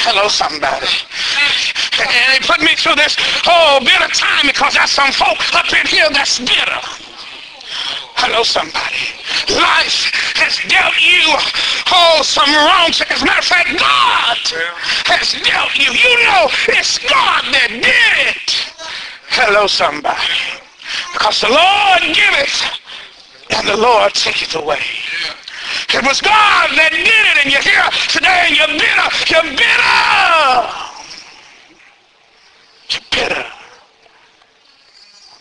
[0.04, 0.88] Hello, somebody.
[2.00, 5.86] And he put me through this, oh, bitter time because there's some folk up in
[5.88, 7.09] here that's bitter.
[8.20, 9.16] Hello, somebody.
[9.56, 11.24] Life has dealt you
[11.88, 12.92] oh some wrong.
[12.92, 14.38] As a matter of fact, God
[15.08, 15.88] has dealt you.
[15.88, 18.76] You know it's God that did it.
[19.32, 20.60] Hello, somebody.
[21.14, 22.60] Because the Lord giveth
[23.56, 24.84] and the Lord taketh away.
[25.96, 29.08] It was God that did it, and you're here today, and you're bitter.
[29.32, 30.60] You're bitter.
[32.92, 33.48] You're bitter.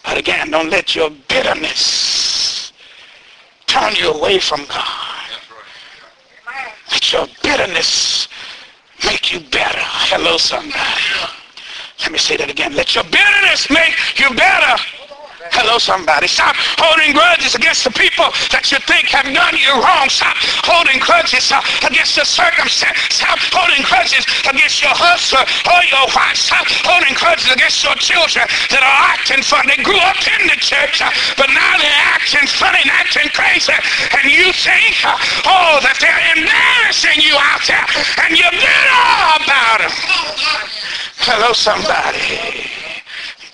[0.05, 2.18] But again, don't let your bitterness
[3.69, 5.29] turn you away from God.
[6.91, 8.27] Let your bitterness
[9.05, 9.79] make you better.
[10.11, 10.75] Hello, somebody.
[12.01, 12.75] Let me say that again.
[12.75, 14.83] Let your bitterness make you better.
[15.53, 16.27] Hello, somebody.
[16.27, 20.09] Stop holding grudges against the people that you think have done you wrong.
[20.09, 22.99] Stop holding grudges uh, against the circumstance.
[23.11, 26.37] Stop holding grudges against your husband or your wife.
[26.37, 29.77] Stop holding grudges against your children that are acting funny.
[29.77, 33.77] They grew up in the church, uh, but now they're acting funny and acting crazy.
[34.19, 37.87] And you think, uh, oh, that they're embarrassing you out there,
[38.25, 38.99] and you're bitter
[39.43, 39.93] about them.
[41.25, 42.88] Hello, somebody.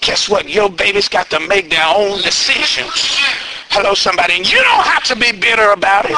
[0.05, 0.49] Guess what?
[0.49, 2.93] Your babies got to make their own decisions.
[3.73, 4.37] Hello, somebody.
[4.37, 6.15] And you don't have to be bitter about it.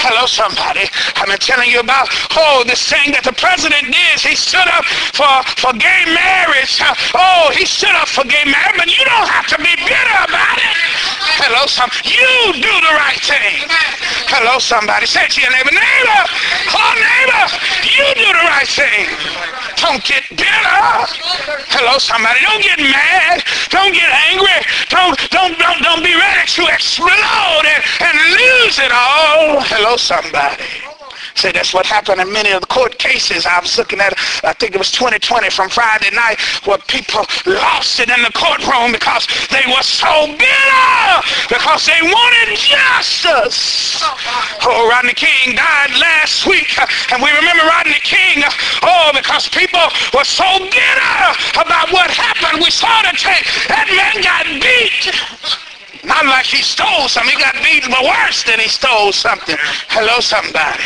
[0.00, 0.88] Hello, somebody.
[1.20, 4.16] I've been telling you about, oh, this thing that the president did.
[4.18, 5.28] He stood up for,
[5.60, 6.80] for gay marriage.
[7.12, 10.56] Oh, he stood up for gay marriage, but you don't have to be bitter about
[10.56, 10.74] it.
[11.44, 11.92] Hello, some.
[12.08, 13.68] You do the right thing.
[14.32, 15.04] Hello, somebody.
[15.04, 16.20] Say to your neighbor, neighbor,
[16.72, 17.44] oh, neighbor,
[17.84, 19.19] you do the right thing.
[19.90, 20.46] Don't get bitter.
[21.66, 22.38] Hello, somebody.
[22.46, 23.42] Don't get mad.
[23.70, 24.62] Don't get angry.
[24.86, 29.58] Don't, don't, don't, don't be ready to explode and, and lose it all.
[29.66, 30.89] Hello, somebody.
[31.40, 33.46] Say that's what happened in many of the court cases.
[33.46, 34.12] I was looking at,
[34.44, 36.36] I think it was 2020 from Friday night,
[36.68, 41.08] where people lost it in the courtroom because they were so bitter,
[41.48, 44.04] because they wanted justice.
[44.68, 46.76] Oh, Rodney King died last week,
[47.08, 48.44] and we remember Rodney King,
[48.84, 51.16] oh, because people were so bitter
[51.56, 52.60] about what happened.
[52.60, 53.48] We saw the tape.
[53.72, 55.08] That man got beat.
[56.04, 57.32] Not like he stole something.
[57.32, 59.56] He got beaten, but worse than he stole something.
[59.88, 60.84] Hello, somebody.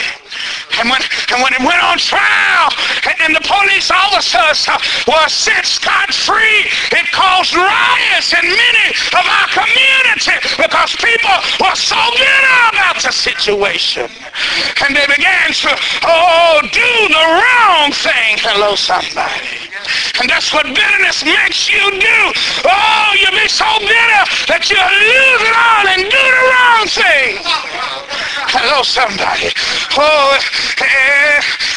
[0.81, 2.69] And when, and when it went on trial,
[3.07, 9.25] and, and the police officers uh, were set scot-free, it caused riots in many of
[9.25, 14.11] our community because people were so bitter about the situation.
[14.83, 15.71] And they began to,
[16.05, 18.39] oh, do the wrong thing.
[18.43, 19.71] Hello, somebody.
[20.21, 22.21] And that's what bitterness makes you do.
[22.65, 27.43] Oh, you be so bitter that you lose it all and do the wrong thing.
[28.55, 29.51] Hello, somebody.
[29.99, 30.24] Oh,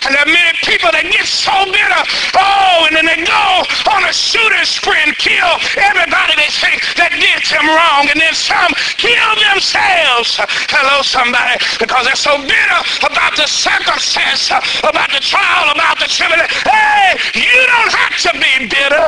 [0.08, 2.02] and there are many people that get so bitter.
[2.38, 3.48] Oh, and then they go
[3.92, 8.08] on a shooting spree and kill everybody they think that did them wrong.
[8.08, 10.40] And then some kill themselves.
[10.72, 11.60] Hello, somebody.
[11.76, 14.48] Because they're so bitter about the circumstance,
[14.80, 16.48] about the trial, about the tribulation.
[16.64, 19.08] Hey, you don't have to be bitter.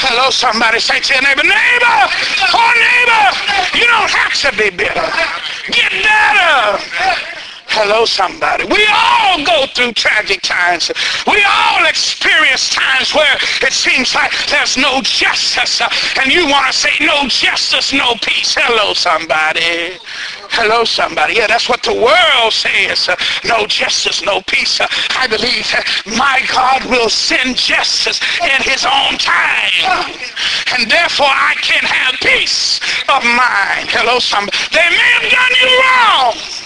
[0.00, 0.80] Hello, somebody.
[0.80, 1.98] Say to your neighbor, neighbor,
[2.56, 3.24] oh, neighbor,
[3.76, 5.04] you don't have to be bitter.
[5.68, 7.27] Get better.
[7.78, 8.64] Hello, somebody.
[8.64, 10.90] We all go through tragic times.
[11.28, 15.80] We all experience times where it seems like there's no justice.
[15.80, 15.88] Uh,
[16.20, 18.58] and you want to say no justice, no peace.
[18.58, 19.94] Hello, somebody.
[20.58, 21.34] Hello, somebody.
[21.34, 23.08] Yeah, that's what the world says.
[23.08, 23.14] Uh,
[23.46, 24.80] no justice, no peace.
[24.80, 30.02] Uh, I believe uh, my God will send justice in his own time.
[30.74, 33.86] And therefore I can have peace of mind.
[33.94, 34.58] Hello, somebody.
[34.74, 36.58] They may have done you wrong.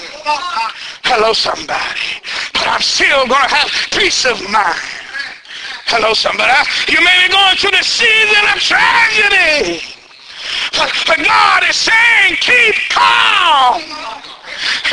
[1.04, 2.22] Hello, somebody.
[2.52, 4.80] But I'm still going to have peace of mind.
[5.90, 6.50] Hello, somebody.
[6.88, 9.82] You may be going through the season of tragedy.
[10.72, 13.82] But, but God is saying, keep calm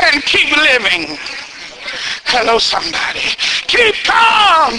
[0.04, 1.18] and keep living.
[2.26, 3.24] Hello, somebody.
[3.68, 4.76] Keep calm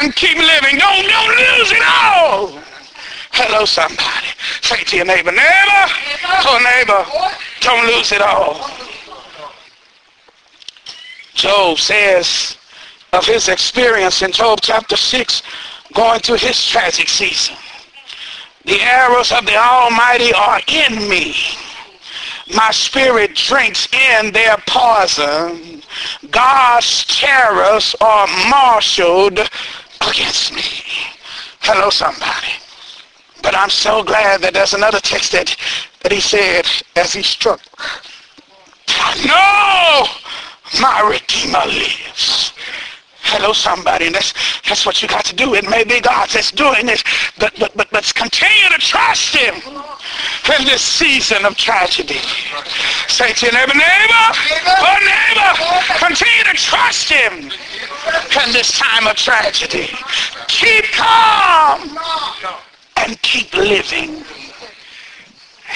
[0.00, 0.78] and keep living.
[0.78, 2.52] Don't, don't lose it all.
[3.32, 4.28] Hello, somebody.
[4.62, 5.84] Say to your neighbor, neighbor,
[6.46, 7.02] oh neighbor,
[7.60, 8.70] don't lose it all.
[11.38, 12.56] Job says
[13.12, 15.42] of his experience in Job chapter 6,
[15.94, 17.54] going through his tragic season.
[18.64, 21.36] The arrows of the Almighty are in me.
[22.56, 25.80] my spirit drinks in their poison.
[26.32, 29.38] God's terrors are marshaled
[30.00, 30.62] against me.
[31.60, 32.52] Hello, somebody.
[33.42, 35.56] But I'm so glad that there's another text that,
[36.02, 37.60] that he said as he struck.
[39.24, 40.06] No,
[40.80, 42.52] my Redeemer lives.
[43.22, 44.06] Hello, somebody.
[44.06, 44.32] And that's,
[44.66, 45.54] that's what you got to do.
[45.54, 47.04] It may be God that's doing this,
[47.38, 49.54] but, but, but let's continue to trust him
[50.58, 52.20] in this season of tragedy.
[53.08, 54.26] Say to your neighbor, neighbor,
[54.80, 57.52] oh neighbor, continue to trust him
[58.46, 59.88] in this time of tragedy.
[60.46, 61.98] Keep calm
[62.96, 64.24] and keep living.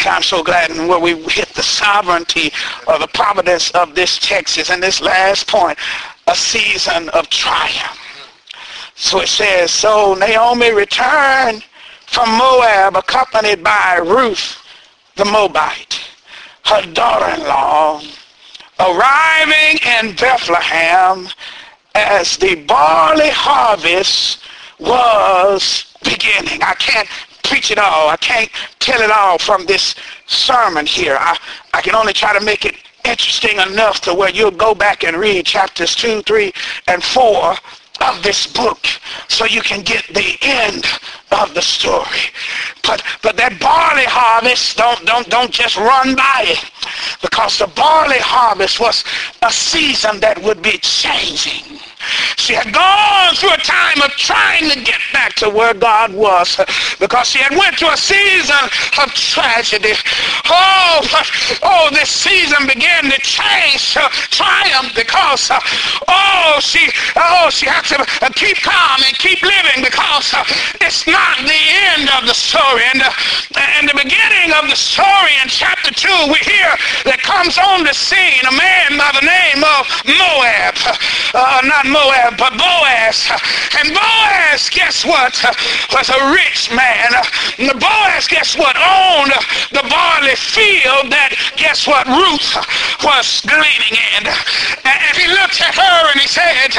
[0.04, 2.50] And I'm so glad where we hit the sovereignty
[2.88, 5.78] or the providence of this text is in this last point
[6.26, 7.98] a season of triumph.
[8.96, 11.64] So it says, so Naomi returned
[12.06, 14.58] from Moab accompanied by Ruth
[15.16, 16.00] the Moabite,
[16.64, 18.02] her daughter-in-law,
[18.80, 21.28] arriving in Bethlehem
[21.94, 24.40] as the barley harvest
[24.80, 26.62] was beginning.
[26.62, 27.08] I can't
[27.42, 28.08] preach it all.
[28.08, 29.94] I can't tell it all from this
[30.26, 31.16] sermon here.
[31.18, 31.38] I,
[31.74, 35.16] I can only try to make it interesting enough to where you'll go back and
[35.16, 36.52] read chapters 2, 3,
[36.88, 37.54] and 4
[38.00, 38.86] of this book
[39.28, 40.84] so you can get the end
[41.30, 42.32] of the story.
[42.82, 46.70] But but that barley harvest, don't don't don't just run by it.
[47.20, 49.04] Because the barley harvest was
[49.42, 51.78] a season that would be changing.
[52.36, 56.58] She had gone through a time of trying to get back to where God was
[56.98, 58.64] because she had went through a season
[59.02, 59.94] of tragedy.
[60.46, 61.00] Oh,
[61.62, 65.60] oh, this season began to change to triumph because, uh,
[66.08, 70.44] oh, she, oh, she had to uh, keep calm and keep living because uh,
[70.80, 71.62] it's not the
[71.94, 72.82] end of the story.
[72.92, 73.10] And, uh,
[73.78, 76.70] and the beginning of the story in chapter 2, we hear
[77.04, 80.71] that comes on the scene a man by the name of Moab.
[81.34, 83.30] Uh, not Moab, but Boaz.
[83.80, 85.32] And Boaz, guess what,
[85.88, 87.10] was a rich man.
[87.56, 89.32] And Boaz, guess what, owned
[89.72, 92.52] the barley field that, guess what, Ruth
[93.00, 94.28] was gleaning in.
[94.28, 96.76] And he looked at her and he said,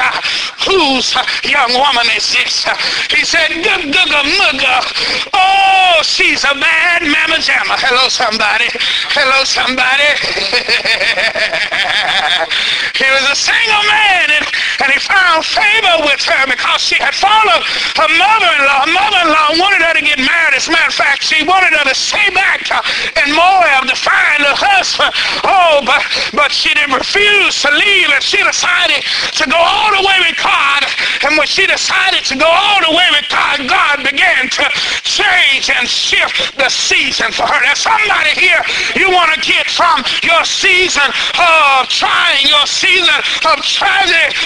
[0.70, 2.70] whose young woman is this?
[3.10, 4.86] He said, Gugga.
[5.34, 7.74] Oh, she's a bad mamma jamma.
[7.82, 8.70] Hello, somebody.
[9.18, 10.14] Hello, somebody.
[13.02, 14.46] he was a single man and,
[14.84, 17.64] and he found favor with her because she had followed
[17.98, 18.80] her mother-in-law.
[18.86, 20.56] Her mother-in-law wanted her to get married.
[20.56, 22.66] As a matter of fact, she wanted her to stay back
[23.24, 25.12] in Moab to find a husband.
[25.46, 26.02] Oh, but,
[26.34, 29.04] but she didn't refuse to leave and she decided
[29.40, 30.84] to go all the way with God.
[31.24, 34.66] And when she decided to go all the way with God, God began to
[35.04, 37.60] change and shift the season for her.
[37.64, 38.62] There's somebody here
[38.96, 41.08] you want to get from your season
[41.40, 43.16] of trying, your season
[43.48, 43.64] of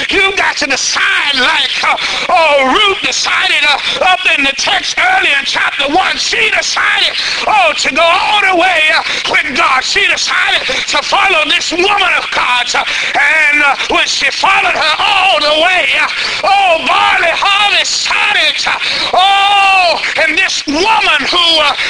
[0.10, 1.98] You got to decide like, uh,
[2.30, 7.12] oh, Ruth decided uh, up in the text earlier in chapter 1, she decided,
[7.46, 9.84] oh, to go all the way uh, with God.
[9.84, 12.66] She decided to follow this woman of God.
[12.72, 12.86] Uh,
[13.20, 16.08] and uh, when she followed her all the way, uh,
[16.48, 18.58] oh, barley harvest started.
[18.64, 18.80] Uh,
[19.14, 21.48] oh, and this woman who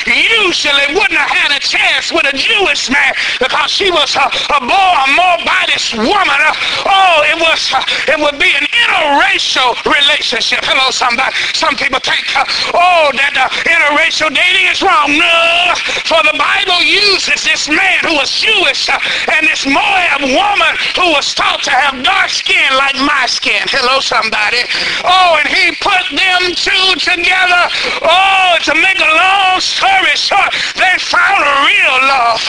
[0.09, 4.59] usually wouldn't have had a chance with a Jewish man because she was a, a,
[4.59, 6.41] boy, a Moabitist woman.
[6.89, 7.73] oh, it was,
[8.07, 10.63] it would be an interracial relationship.
[10.63, 11.35] Hello, somebody.
[11.53, 15.13] Some people think, uh, oh, that uh, interracial dating is wrong.
[15.17, 15.73] No,
[16.07, 18.99] for the Bible uses this man who was Jewish uh,
[19.37, 23.65] and this Moab woman who was thought to have dark skin like my skin.
[23.67, 24.63] Hello, somebody.
[25.03, 27.63] Oh, and he put them two together.
[28.03, 32.41] Oh, to make a long story short, they found a real love.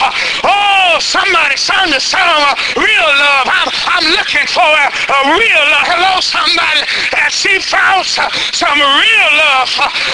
[0.44, 3.46] Oh, somebody sung the song, real love.
[3.50, 5.86] I'm, I'm looking for a, a real love.
[5.90, 6.82] Hello, somebody.
[7.18, 9.70] And she found some, some real love.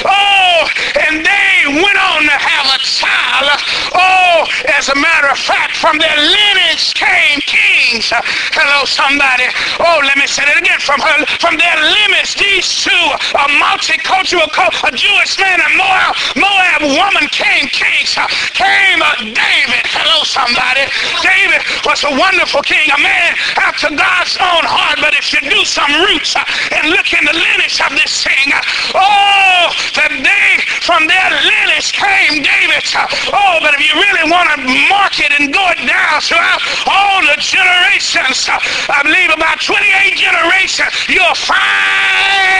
[0.08, 0.68] Oh,
[1.08, 3.48] and they went on to have a child.
[3.94, 4.46] Oh,
[4.78, 8.12] as a matter of fact, from their lineage came kings.
[8.54, 9.48] Hello, somebody.
[9.80, 10.80] Oh, let me say it again.
[10.80, 13.04] From her, from their lineage, these two,
[13.34, 18.14] a multicultural, a Jewish man and Moab, Moab woman came kings.
[18.54, 19.84] Came uh, David.
[19.90, 20.86] Hello, somebody.
[21.22, 25.02] David was a wonderful king, a man after God's own heart.
[25.02, 26.46] But if you do some roots uh,
[26.78, 28.62] and look in the lineage of this thing, uh,
[28.94, 32.86] oh, that they from their lineage came David.
[33.34, 34.58] Oh, but if you really want to
[34.92, 40.92] mark it and go it down throughout all the generations, I believe about 28 generations,
[41.08, 42.54] you'll find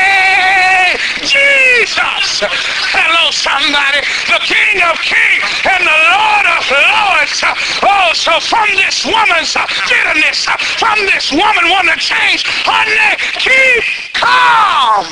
[1.21, 2.45] Jesus.
[2.93, 4.01] Hello, somebody.
[4.29, 7.39] The King of Kings and the Lord of Lords.
[7.83, 13.17] Oh, So from this woman's uh, bitterness, uh, from this woman wanting to change, honey,
[13.39, 15.07] keep calm.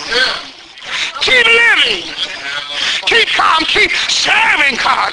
[1.20, 2.14] Keep living.
[3.06, 3.64] Keep calm.
[3.64, 5.12] Keep serving God.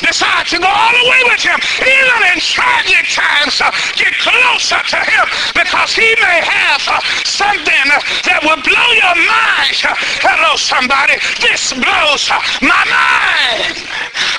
[0.00, 1.58] Decide to go all the way with him.
[1.80, 7.86] Even in tragic times, uh, get closer to him because he may have uh, something
[7.92, 9.76] uh, that will blow your mind.
[10.24, 11.20] Hello, somebody.
[11.40, 12.30] This blows
[12.62, 13.76] my mind.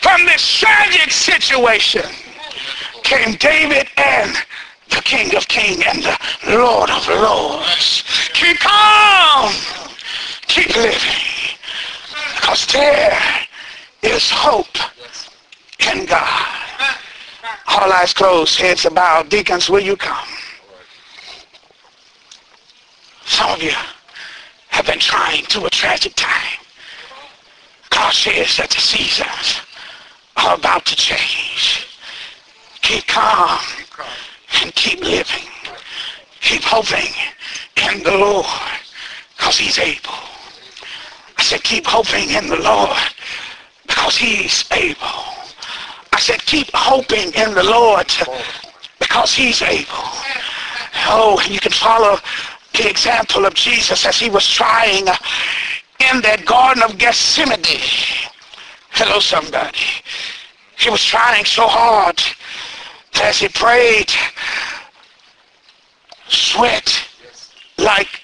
[0.01, 2.03] From this tragic situation
[3.03, 4.35] came David and
[4.93, 6.17] the King of Kings and the
[6.47, 8.03] Lord of Lords.
[8.33, 9.51] Keep calm.
[10.47, 11.57] Keep living.
[12.35, 13.17] Because there
[14.03, 14.77] is hope
[15.91, 16.47] in God.
[17.67, 19.29] All eyes closed, heads bowed.
[19.29, 20.27] Deacons, will you come?
[23.25, 23.73] Some of you
[24.67, 26.59] have been trying to a tragic time.
[27.89, 29.61] God says that the seasons
[30.35, 31.87] are about to change.
[32.81, 33.59] Keep calm
[34.61, 35.47] and keep living.
[36.41, 37.13] Keep hoping
[37.91, 38.45] in the Lord
[39.37, 40.11] because he's able.
[41.37, 42.97] I said, keep hoping in the Lord
[43.87, 44.97] because he's able.
[46.11, 48.11] I said, keep hoping in the Lord
[48.99, 49.87] because he's able.
[51.07, 52.17] Oh, and you can follow
[52.73, 55.07] the example of Jesus as he was trying
[56.11, 57.63] in that Garden of Gethsemane.
[58.91, 59.77] Hello, somebody.
[60.77, 62.21] He was trying so hard
[63.21, 64.11] as he prayed,
[66.27, 67.07] sweat
[67.77, 68.21] like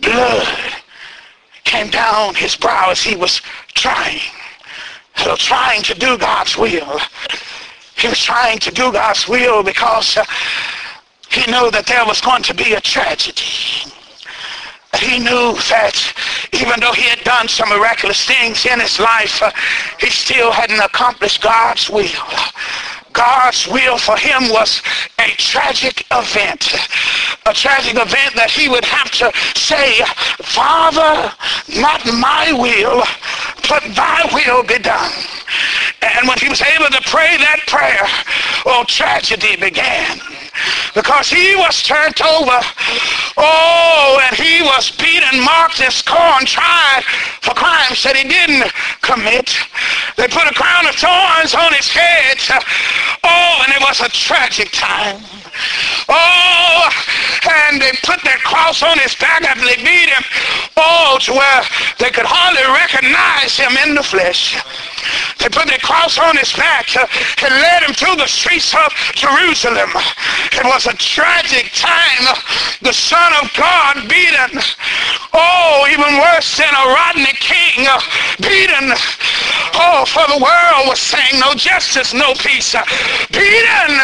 [0.00, 0.46] blood
[1.64, 3.40] came down his brow as he was
[3.74, 4.20] trying.
[5.14, 7.00] Hello, trying to do God's will.
[7.96, 10.24] He was trying to do God's will because uh,
[11.30, 13.92] he knew that there was going to be a tragedy.
[14.98, 15.96] He knew that
[16.52, 19.52] even though he had done some miraculous things in his life, uh,
[20.00, 22.26] he still hadn't accomplished God's will.
[23.12, 24.82] God's will for him was
[25.18, 26.74] a tragic event.
[27.46, 30.02] A tragic event that he would have to say,
[30.42, 31.32] Father,
[31.80, 33.02] not my will,
[33.68, 35.12] but thy will be done.
[36.02, 38.06] And when he was able to pray that prayer,
[38.64, 40.20] well, tragedy began
[40.94, 42.58] because he was turned over.
[43.36, 47.02] Oh, and he was beaten, marked, and scorned, tried
[47.40, 48.70] for crimes that he didn't
[49.02, 49.56] commit.
[50.16, 52.38] They put a crown of thorns on his head.
[53.24, 55.39] Oh, and it was a tragic time.
[56.08, 56.90] Oh,
[57.70, 60.24] and they put that cross on his back after they beat him.
[60.76, 61.62] Oh, to where
[61.98, 64.58] they could hardly recognize him in the flesh.
[65.40, 67.08] They put that cross on his back uh,
[67.40, 69.88] and led him through the streets of Jerusalem.
[70.52, 72.28] It was a tragic time.
[72.84, 74.60] The Son of God beaten.
[75.32, 78.00] Oh, even worse than a Rodney King uh,
[78.44, 78.92] beaten.
[79.80, 82.74] Oh, for the world was saying no justice, no peace.
[82.74, 82.84] Uh,
[83.32, 83.96] beaten.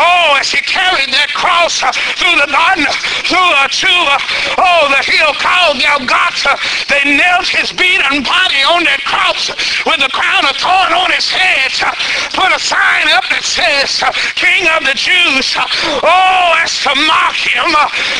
[0.00, 2.88] Oh, as he carried that cross uh, through the garden,
[3.28, 6.56] through uh, to, uh, oh, the hill called Golgotha.
[6.88, 9.52] They nailed his beaten body on that cross
[9.84, 11.76] with the crown of thorn on his head.
[11.84, 11.92] Uh,
[12.32, 15.52] put a sign up that says, uh, King of the Jews.
[16.00, 17.68] Oh, as to mock him.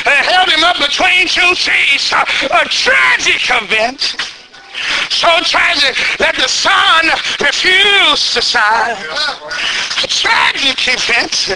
[0.04, 2.12] They held him up between two trees.
[2.12, 4.41] A tragic event
[5.10, 7.06] so tragic that the son
[7.38, 8.96] refused to sign.
[10.02, 11.54] A tragic event.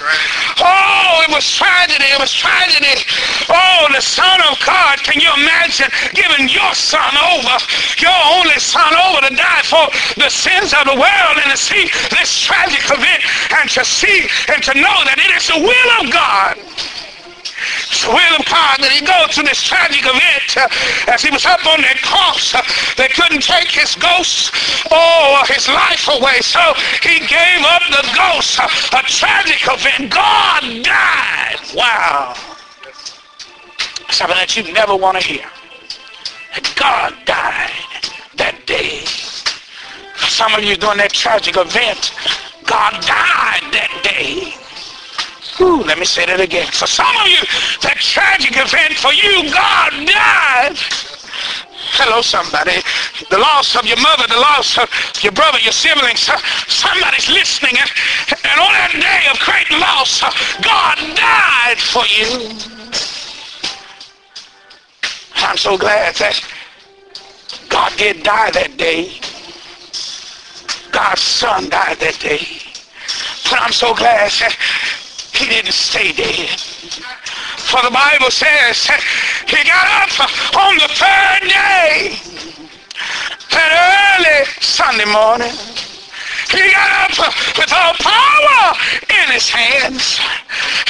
[0.63, 2.07] Oh, it was tragedy.
[2.15, 3.03] It was tragedy.
[3.51, 5.03] Oh, the son of God.
[5.03, 7.57] Can you imagine giving your son over,
[7.99, 11.91] your only son over to die for the sins of the world and to see
[12.15, 13.23] this tragic event
[13.61, 16.96] and to see and to know that it is the will of God.
[17.87, 21.63] So William God that he goes to this tragic event uh, as he was up
[21.67, 22.55] on that cross.
[22.55, 22.63] Uh,
[22.99, 24.51] they couldn't take his ghost
[24.91, 26.43] or his life away.
[26.43, 26.61] So
[27.03, 28.59] he gave up the ghost.
[28.59, 28.67] Uh,
[28.99, 30.11] a tragic event.
[30.11, 31.63] God died.
[31.75, 32.35] Wow.
[34.11, 35.47] Something that you never want to hear.
[36.75, 37.71] God died
[38.37, 39.05] that day.
[40.17, 42.13] Some of you doing that tragic event.
[42.67, 44.66] God died that day.
[45.61, 46.67] Ooh, let me say that again.
[46.73, 47.41] For some of you,
[47.81, 50.77] that tragic event for you, God died.
[51.97, 52.83] Hello, somebody.
[53.31, 54.91] The loss of your mother, the loss of
[55.23, 56.29] your brother, your siblings.
[56.29, 56.37] Uh,
[56.69, 57.73] somebody's listening.
[57.81, 57.89] And,
[58.45, 60.29] and on that day of great loss, uh,
[60.61, 62.53] God died for you.
[65.37, 66.37] I'm so glad that
[67.69, 69.21] God did die that day.
[70.93, 72.45] God's son died that day.
[73.49, 74.53] But I'm so glad that
[75.37, 76.59] he didn't stay dead.
[76.59, 78.89] For the Bible says
[79.47, 82.17] he got up on the third day
[83.53, 85.96] and early Sunday morning.
[86.51, 88.77] He got up with all power
[89.11, 90.21] in his hands.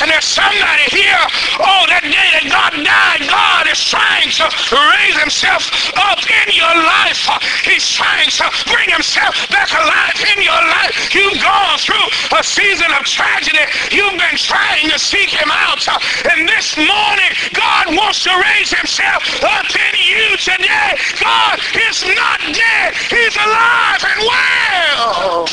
[0.01, 1.25] And there's somebody here,
[1.57, 4.47] oh, that day that God died, God is trying to
[4.77, 7.25] raise himself up in your life.
[7.65, 10.93] He's trying to bring himself back alive in your life.
[11.17, 13.65] You've gone through a season of tragedy.
[13.89, 15.81] You've been trying to seek him out.
[16.29, 21.01] And this morning, God wants to raise himself up in you today.
[21.17, 22.93] God is not dead.
[23.09, 25.49] He's alive and well.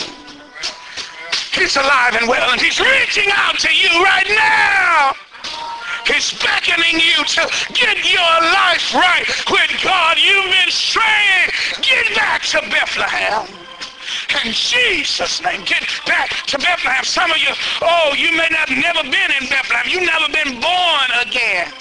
[1.54, 5.14] He's alive and well, and he's reaching out to you right now.
[6.06, 10.18] He's beckoning you to get your life right with God.
[10.18, 11.50] You've been straying.
[11.82, 13.48] Get back to Bethlehem.
[14.44, 17.04] In Jesus' name, get back to Bethlehem.
[17.04, 19.86] Some of you, oh, you may not have never been in Bethlehem.
[19.88, 21.72] You've never been born again.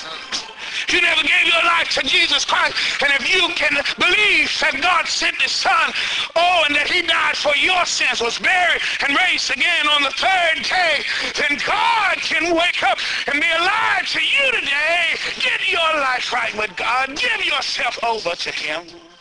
[0.89, 2.75] You never gave your life to Jesus Christ.
[3.03, 5.93] And if you can believe that God sent his son,
[6.37, 10.15] oh, and that he died for your sins, was buried and raised again on the
[10.17, 11.05] third day,
[11.39, 12.99] then God can wake up
[13.31, 15.15] and be alive to you today.
[15.41, 17.15] Get your life right with God.
[17.17, 19.12] Give yourself over to him.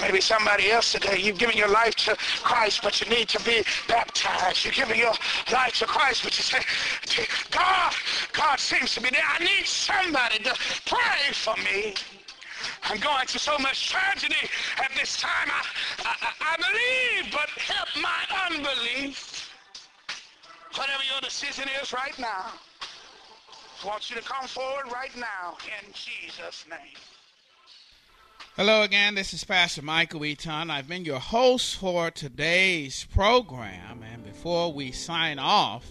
[0.00, 3.62] Maybe somebody else today, you've given your life to Christ, but you need to be
[3.88, 4.64] baptized.
[4.64, 5.12] You're giving your
[5.52, 7.92] life to Christ, but you say, God,
[8.32, 9.22] God seems to be there.
[9.26, 10.54] I need somebody to
[10.86, 11.94] pray for me.
[12.84, 15.48] I'm going through so much tragedy at this time.
[15.48, 15.62] I,
[16.04, 19.50] I, I believe, but help my unbelief.
[20.74, 22.52] Whatever your decision is right now,
[23.82, 27.11] I want you to come forward right now in Jesus' name.
[28.54, 30.70] Hello again, this is Pastor Michael Eaton.
[30.70, 35.90] I've been your host for today's program, and before we sign off,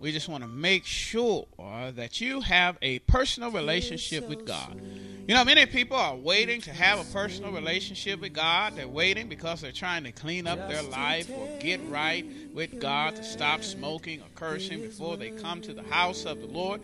[0.00, 1.46] we just want to make sure
[1.94, 4.82] that you have a personal relationship with God.
[5.26, 8.76] You know, many people are waiting to have a personal relationship with God.
[8.76, 13.16] They're waiting because they're trying to clean up their life or get right with God
[13.16, 16.82] to stop smoking or cursing before they come to the house of the Lord.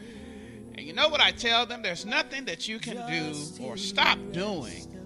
[0.76, 1.82] And you know what I tell them?
[1.82, 4.86] There's nothing that you can do or stop doing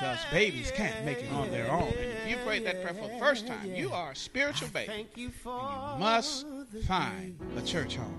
[0.00, 1.88] because babies can't make it on their own.
[1.88, 4.92] And if you prayed that prayer for the first time, you are a spiritual baby.
[4.92, 6.46] And you must
[6.86, 8.18] find a church home.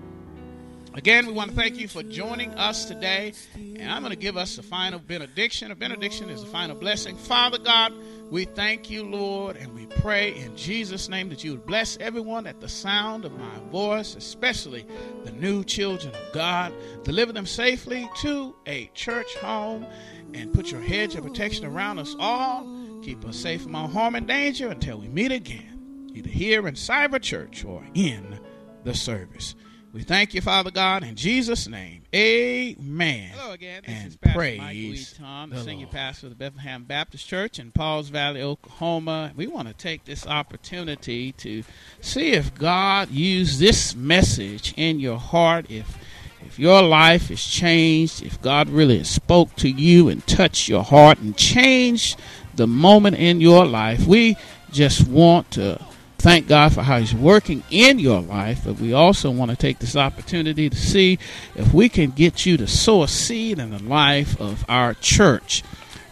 [0.94, 3.32] Again, we want to thank you for joining us today.
[3.56, 5.72] And I'm going to give us a final benediction.
[5.72, 7.16] A benediction is a final blessing.
[7.16, 7.92] Father God,
[8.30, 12.46] we thank you, Lord, and we pray in Jesus' name that you would bless everyone
[12.46, 14.86] at the sound of my voice, especially
[15.24, 16.72] the new children of God.
[17.02, 19.86] Deliver them safely to a church home
[20.34, 22.66] and put your hedge of protection around us all.
[23.02, 26.74] Keep us safe from all harm and danger until we meet again, either here in
[26.74, 28.38] Cyber Church or in
[28.84, 29.54] the service.
[29.92, 32.04] We thank you, Father God, in Jesus' name.
[32.14, 33.30] Amen.
[33.34, 33.82] Hello again.
[33.86, 35.90] This and is Pastor praise Mike Lee Tom, the, the senior Lord.
[35.90, 39.32] pastor of the Bethlehem Baptist Church in Pauls Valley, Oklahoma.
[39.36, 41.62] We want to take this opportunity to
[42.00, 45.98] see if God used this message in your heart, if
[46.46, 51.18] if your life is changed, if God really spoke to you and touched your heart
[51.18, 52.18] and changed
[52.54, 54.36] the moment in your life, we
[54.70, 55.80] just want to
[56.18, 59.80] thank God for how He's working in your life, but we also want to take
[59.80, 61.18] this opportunity to see
[61.56, 65.62] if we can get you to sow a seed in the life of our church.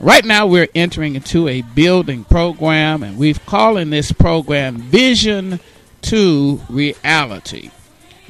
[0.01, 5.61] Right now, we're entering into a building program, and we've calling this program Vision
[6.03, 7.71] to Reality.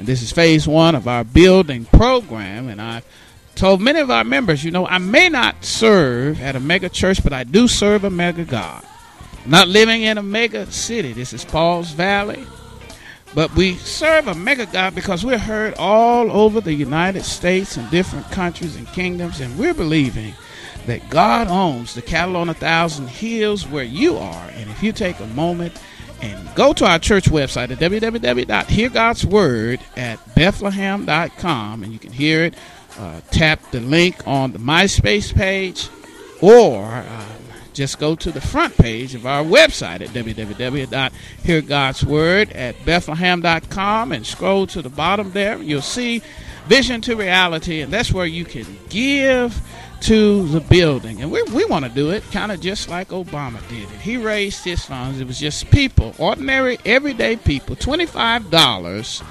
[0.01, 3.05] And this is phase one of our building program, and I've
[3.55, 7.23] told many of our members, you know, I may not serve at a mega church,
[7.23, 8.83] but I do serve a mega God.
[9.45, 11.13] Not living in a mega city.
[11.13, 12.47] This is Paul's Valley.
[13.35, 17.91] But we serve a mega God because we're heard all over the United States and
[17.91, 20.33] different countries and kingdoms, and we're believing
[20.87, 24.49] that God owns the cattle on a thousand hills where you are.
[24.55, 25.79] And if you take a moment
[26.23, 32.55] and go to our church website at www.heargodsword at bethlehem.com, and you can hear it,
[32.99, 35.89] uh, tap the link on the MySpace page,
[36.41, 37.27] or uh,
[37.73, 44.67] just go to the front page of our website at www.heargodsword at bethlehem.com and scroll
[44.67, 45.63] to the bottom there.
[45.63, 46.23] You'll see
[46.67, 49.61] Vision to Reality, and that's where you can give
[50.01, 51.21] to the building.
[51.21, 54.01] And we, we want to do it kind of just like Obama did it.
[54.01, 55.21] He raised his funds.
[55.21, 59.23] It was just people, ordinary, everyday people, $25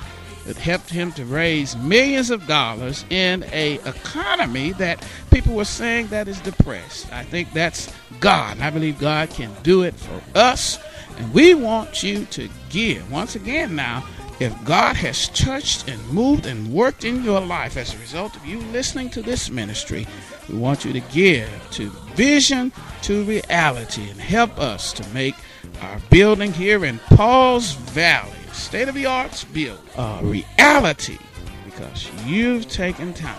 [0.45, 6.07] that helped him to raise millions of dollars in a economy that people were saying
[6.07, 7.11] that is depressed.
[7.11, 8.53] I think that's God.
[8.53, 10.79] And I believe God can do it for us.
[11.17, 13.11] And we want you to give.
[13.11, 14.03] Once again now,
[14.39, 18.45] if God has touched and moved and worked in your life as a result of
[18.45, 20.07] you listening to this ministry,
[20.49, 22.71] we want you to give to Vision
[23.03, 25.35] to Reality and help us to make
[25.81, 31.17] our building here in Paul's Valley, state of the arts build, a reality
[31.65, 33.37] because you've taken time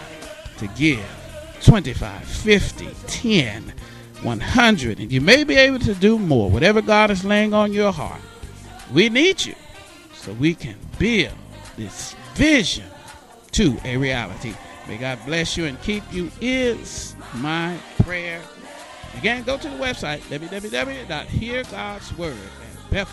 [0.58, 1.04] to give
[1.62, 3.72] 25, 50, 10,
[4.22, 7.92] 100, and you may be able to do more, whatever God is laying on your
[7.92, 8.20] heart.
[8.92, 9.54] We need you
[10.14, 11.34] so we can build
[11.76, 12.86] this vision
[13.52, 14.54] to a reality.
[14.90, 18.42] May God bless you and keep you is my prayer.
[19.16, 22.36] Again, go to the website www.heargodsword
[22.90, 23.06] at